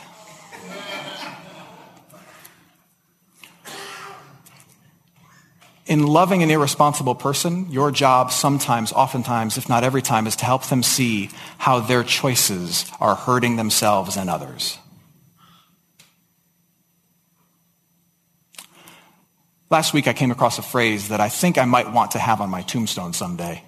In 5.86 6.06
loving 6.06 6.42
an 6.42 6.50
irresponsible 6.50 7.14
person, 7.14 7.70
your 7.70 7.90
job 7.90 8.32
sometimes, 8.32 8.90
oftentimes, 8.90 9.58
if 9.58 9.68
not 9.68 9.84
every 9.84 10.00
time, 10.00 10.26
is 10.26 10.36
to 10.36 10.44
help 10.46 10.64
them 10.66 10.82
see 10.82 11.28
how 11.58 11.80
their 11.80 12.02
choices 12.02 12.90
are 13.00 13.14
hurting 13.14 13.56
themselves 13.56 14.16
and 14.16 14.30
others. 14.30 14.78
Last 19.68 19.92
week, 19.92 20.08
I 20.08 20.14
came 20.14 20.30
across 20.30 20.58
a 20.58 20.62
phrase 20.62 21.08
that 21.08 21.20
I 21.20 21.28
think 21.28 21.58
I 21.58 21.66
might 21.66 21.92
want 21.92 22.12
to 22.12 22.18
have 22.18 22.40
on 22.40 22.48
my 22.48 22.62
tombstone 22.62 23.12
someday, 23.12 23.62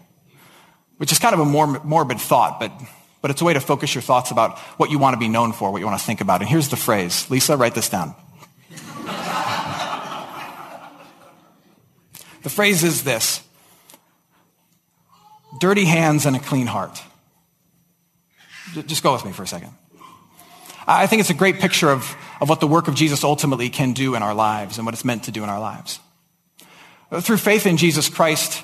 which 0.97 1.13
is 1.13 1.19
kind 1.19 1.35
of 1.35 1.41
a 1.41 1.45
morbid 1.45 2.19
thought, 2.19 2.61
but, 2.61 2.73
but 3.21 3.31
it's 3.31 3.43
a 3.43 3.45
way 3.45 3.53
to 3.53 3.61
focus 3.61 3.95
your 3.95 4.03
thoughts 4.03 4.31
about 4.31 4.59
what 4.79 4.91
you 4.91 4.99
want 4.99 5.13
to 5.15 5.21
be 5.21 5.29
known 5.29 5.53
for, 5.53 5.71
what 5.71 5.81
you 5.81 5.87
want 5.87 5.99
to 5.99 6.07
think 6.07 6.23
about. 6.23 6.41
And 6.41 6.49
here's 6.49 6.69
the 6.69 6.77
phrase. 6.77 7.29
Lisa, 7.31 7.59
write 7.59 7.75
this 7.75 7.91
down. 7.91 8.15
The 12.47 12.51
phrase 12.51 12.85
is 12.85 13.03
this 13.03 13.43
dirty 15.59 15.85
hands 15.85 16.27
and 16.27 16.37
a 16.37 16.39
clean 16.39 16.69
heart. 16.69 17.03
Just 18.87 19.03
go 19.03 19.13
with 19.13 19.25
me 19.25 19.33
for 19.33 19.43
a 19.43 19.49
second. 19.49 19.73
I 20.87 21.09
think 21.09 21.19
it's 21.19 21.31
a 21.31 21.35
great 21.35 21.59
picture 21.59 21.91
of, 21.91 22.15
of 22.41 22.49
what 22.49 22.61
the 22.61 22.69
work 22.69 22.87
of 22.87 22.95
Jesus 22.95 23.25
ultimately 23.25 23.69
can 23.69 23.95
do 23.95 24.15
in 24.15 24.23
our 24.23 24.33
lives 24.33 24.79
and 24.79 24.87
what 24.87 24.95
it's 24.95 25.05
meant 25.05 25.25
to 25.25 25.33
do 25.33 25.43
in 25.43 25.49
our 25.49 25.59
lives. 25.59 25.99
Through 27.21 27.39
faith 27.39 27.67
in 27.67 27.79
Jesus 27.79 28.09
Christ, 28.09 28.63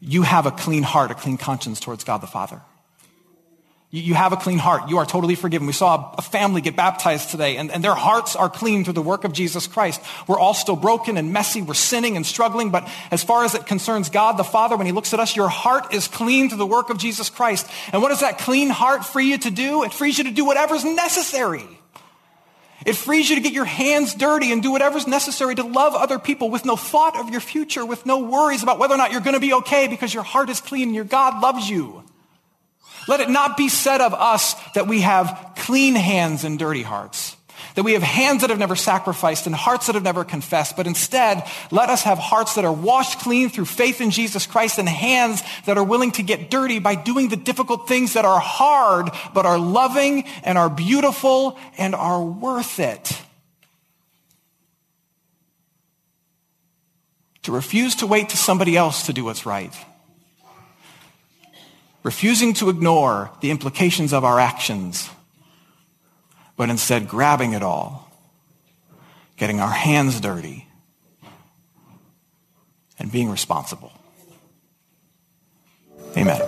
you 0.00 0.22
have 0.22 0.46
a 0.46 0.50
clean 0.50 0.82
heart, 0.82 1.12
a 1.12 1.14
clean 1.14 1.36
conscience 1.36 1.78
towards 1.78 2.02
God 2.02 2.22
the 2.22 2.26
Father. 2.26 2.60
You 3.94 4.14
have 4.14 4.32
a 4.32 4.38
clean 4.38 4.56
heart. 4.56 4.88
You 4.88 4.96
are 4.96 5.04
totally 5.04 5.34
forgiven. 5.34 5.66
We 5.66 5.74
saw 5.74 6.14
a 6.16 6.22
family 6.22 6.62
get 6.62 6.74
baptized 6.74 7.28
today, 7.28 7.58
and, 7.58 7.70
and 7.70 7.84
their 7.84 7.94
hearts 7.94 8.34
are 8.34 8.48
clean 8.48 8.84
through 8.84 8.94
the 8.94 9.02
work 9.02 9.24
of 9.24 9.34
Jesus 9.34 9.66
Christ. 9.66 10.00
We're 10.26 10.38
all 10.38 10.54
still 10.54 10.76
broken 10.76 11.18
and 11.18 11.30
messy. 11.30 11.60
We're 11.60 11.74
sinning 11.74 12.16
and 12.16 12.24
struggling, 12.24 12.70
but 12.70 12.88
as 13.10 13.22
far 13.22 13.44
as 13.44 13.54
it 13.54 13.66
concerns 13.66 14.08
God 14.08 14.38
the 14.38 14.44
Father, 14.44 14.78
when 14.78 14.86
He 14.86 14.92
looks 14.92 15.12
at 15.12 15.20
us, 15.20 15.36
your 15.36 15.50
heart 15.50 15.92
is 15.92 16.08
clean 16.08 16.48
through 16.48 16.56
the 16.56 16.66
work 16.66 16.88
of 16.88 16.96
Jesus 16.96 17.28
Christ. 17.28 17.68
And 17.92 18.00
what 18.00 18.08
does 18.08 18.20
that 18.20 18.38
clean 18.38 18.70
heart 18.70 19.04
free 19.04 19.28
you 19.28 19.36
to 19.36 19.50
do? 19.50 19.82
It 19.82 19.92
frees 19.92 20.16
you 20.16 20.24
to 20.24 20.30
do 20.30 20.46
whatever's 20.46 20.86
necessary. 20.86 21.66
It 22.86 22.96
frees 22.96 23.28
you 23.28 23.36
to 23.36 23.42
get 23.42 23.52
your 23.52 23.66
hands 23.66 24.14
dirty 24.14 24.52
and 24.52 24.62
do 24.62 24.72
whatever's 24.72 25.06
necessary 25.06 25.54
to 25.54 25.64
love 25.64 25.94
other 25.94 26.18
people 26.18 26.48
with 26.48 26.64
no 26.64 26.76
thought 26.76 27.18
of 27.18 27.28
your 27.28 27.40
future, 27.40 27.84
with 27.84 28.06
no 28.06 28.20
worries 28.20 28.62
about 28.62 28.78
whether 28.78 28.94
or 28.94 28.96
not 28.96 29.12
you're 29.12 29.20
going 29.20 29.34
to 29.34 29.40
be 29.40 29.52
okay 29.52 29.86
because 29.86 30.14
your 30.14 30.22
heart 30.22 30.48
is 30.48 30.62
clean 30.62 30.88
and 30.88 30.94
your 30.94 31.04
God 31.04 31.42
loves 31.42 31.68
you. 31.68 32.02
Let 33.08 33.20
it 33.20 33.30
not 33.30 33.56
be 33.56 33.68
said 33.68 34.00
of 34.00 34.14
us 34.14 34.54
that 34.74 34.86
we 34.86 35.00
have 35.00 35.52
clean 35.56 35.94
hands 35.94 36.44
and 36.44 36.58
dirty 36.58 36.82
hearts, 36.82 37.36
that 37.74 37.82
we 37.82 37.94
have 37.94 38.02
hands 38.02 38.42
that 38.42 38.50
have 38.50 38.58
never 38.58 38.76
sacrificed 38.76 39.46
and 39.46 39.54
hearts 39.54 39.86
that 39.86 39.94
have 39.94 40.04
never 40.04 40.24
confessed, 40.24 40.76
but 40.76 40.86
instead, 40.86 41.44
let 41.70 41.88
us 41.88 42.02
have 42.02 42.18
hearts 42.18 42.54
that 42.54 42.64
are 42.64 42.72
washed 42.72 43.20
clean 43.20 43.48
through 43.48 43.64
faith 43.64 44.00
in 44.00 44.10
Jesus 44.10 44.46
Christ 44.46 44.78
and 44.78 44.88
hands 44.88 45.42
that 45.66 45.78
are 45.78 45.84
willing 45.84 46.12
to 46.12 46.22
get 46.22 46.50
dirty 46.50 46.78
by 46.78 46.94
doing 46.94 47.28
the 47.28 47.36
difficult 47.36 47.88
things 47.88 48.12
that 48.12 48.24
are 48.24 48.40
hard, 48.40 49.10
but 49.34 49.46
are 49.46 49.58
loving 49.58 50.24
and 50.44 50.58
are 50.58 50.70
beautiful 50.70 51.58
and 51.78 51.94
are 51.94 52.22
worth 52.22 52.78
it. 52.78 53.20
To 57.44 57.52
refuse 57.52 57.96
to 57.96 58.06
wait 58.06 58.28
to 58.28 58.36
somebody 58.36 58.76
else 58.76 59.06
to 59.06 59.12
do 59.12 59.24
what's 59.24 59.44
right 59.44 59.74
refusing 62.02 62.54
to 62.54 62.68
ignore 62.68 63.30
the 63.40 63.50
implications 63.50 64.12
of 64.12 64.24
our 64.24 64.40
actions, 64.40 65.08
but 66.56 66.70
instead 66.70 67.08
grabbing 67.08 67.52
it 67.52 67.62
all, 67.62 68.10
getting 69.36 69.60
our 69.60 69.70
hands 69.70 70.20
dirty, 70.20 70.66
and 72.98 73.10
being 73.10 73.30
responsible. 73.30 73.92
Amen. 76.16 76.40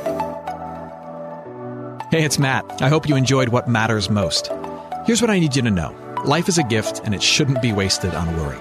Hey, 2.11 2.25
it's 2.25 2.39
Matt. 2.39 2.83
I 2.83 2.89
hope 2.89 3.09
you 3.09 3.17
enjoyed 3.17 3.49
what 3.49 3.69
matters 3.69 4.11
most. 4.11 4.51
Here's 5.07 5.21
what 5.21 5.31
I 5.31 5.39
need 5.39 5.57
you 5.57 5.63
to 5.63 5.71
know 5.71 5.97
life 6.25 6.49
is 6.49 6.59
a 6.59 6.63
gift, 6.63 7.01
and 7.05 7.15
it 7.15 7.23
shouldn't 7.23 7.61
be 7.61 7.73
wasted 7.73 8.15
on 8.15 8.37
worry. 8.37 8.59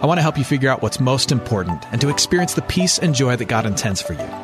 I 0.00 0.06
want 0.06 0.18
to 0.18 0.22
help 0.22 0.38
you 0.38 0.44
figure 0.44 0.68
out 0.68 0.82
what's 0.82 1.00
most 1.00 1.32
important 1.32 1.84
and 1.92 2.00
to 2.00 2.08
experience 2.08 2.54
the 2.54 2.62
peace 2.62 2.98
and 2.98 3.14
joy 3.14 3.36
that 3.36 3.46
God 3.46 3.66
intends 3.66 4.02
for 4.02 4.12
you. 4.12 4.43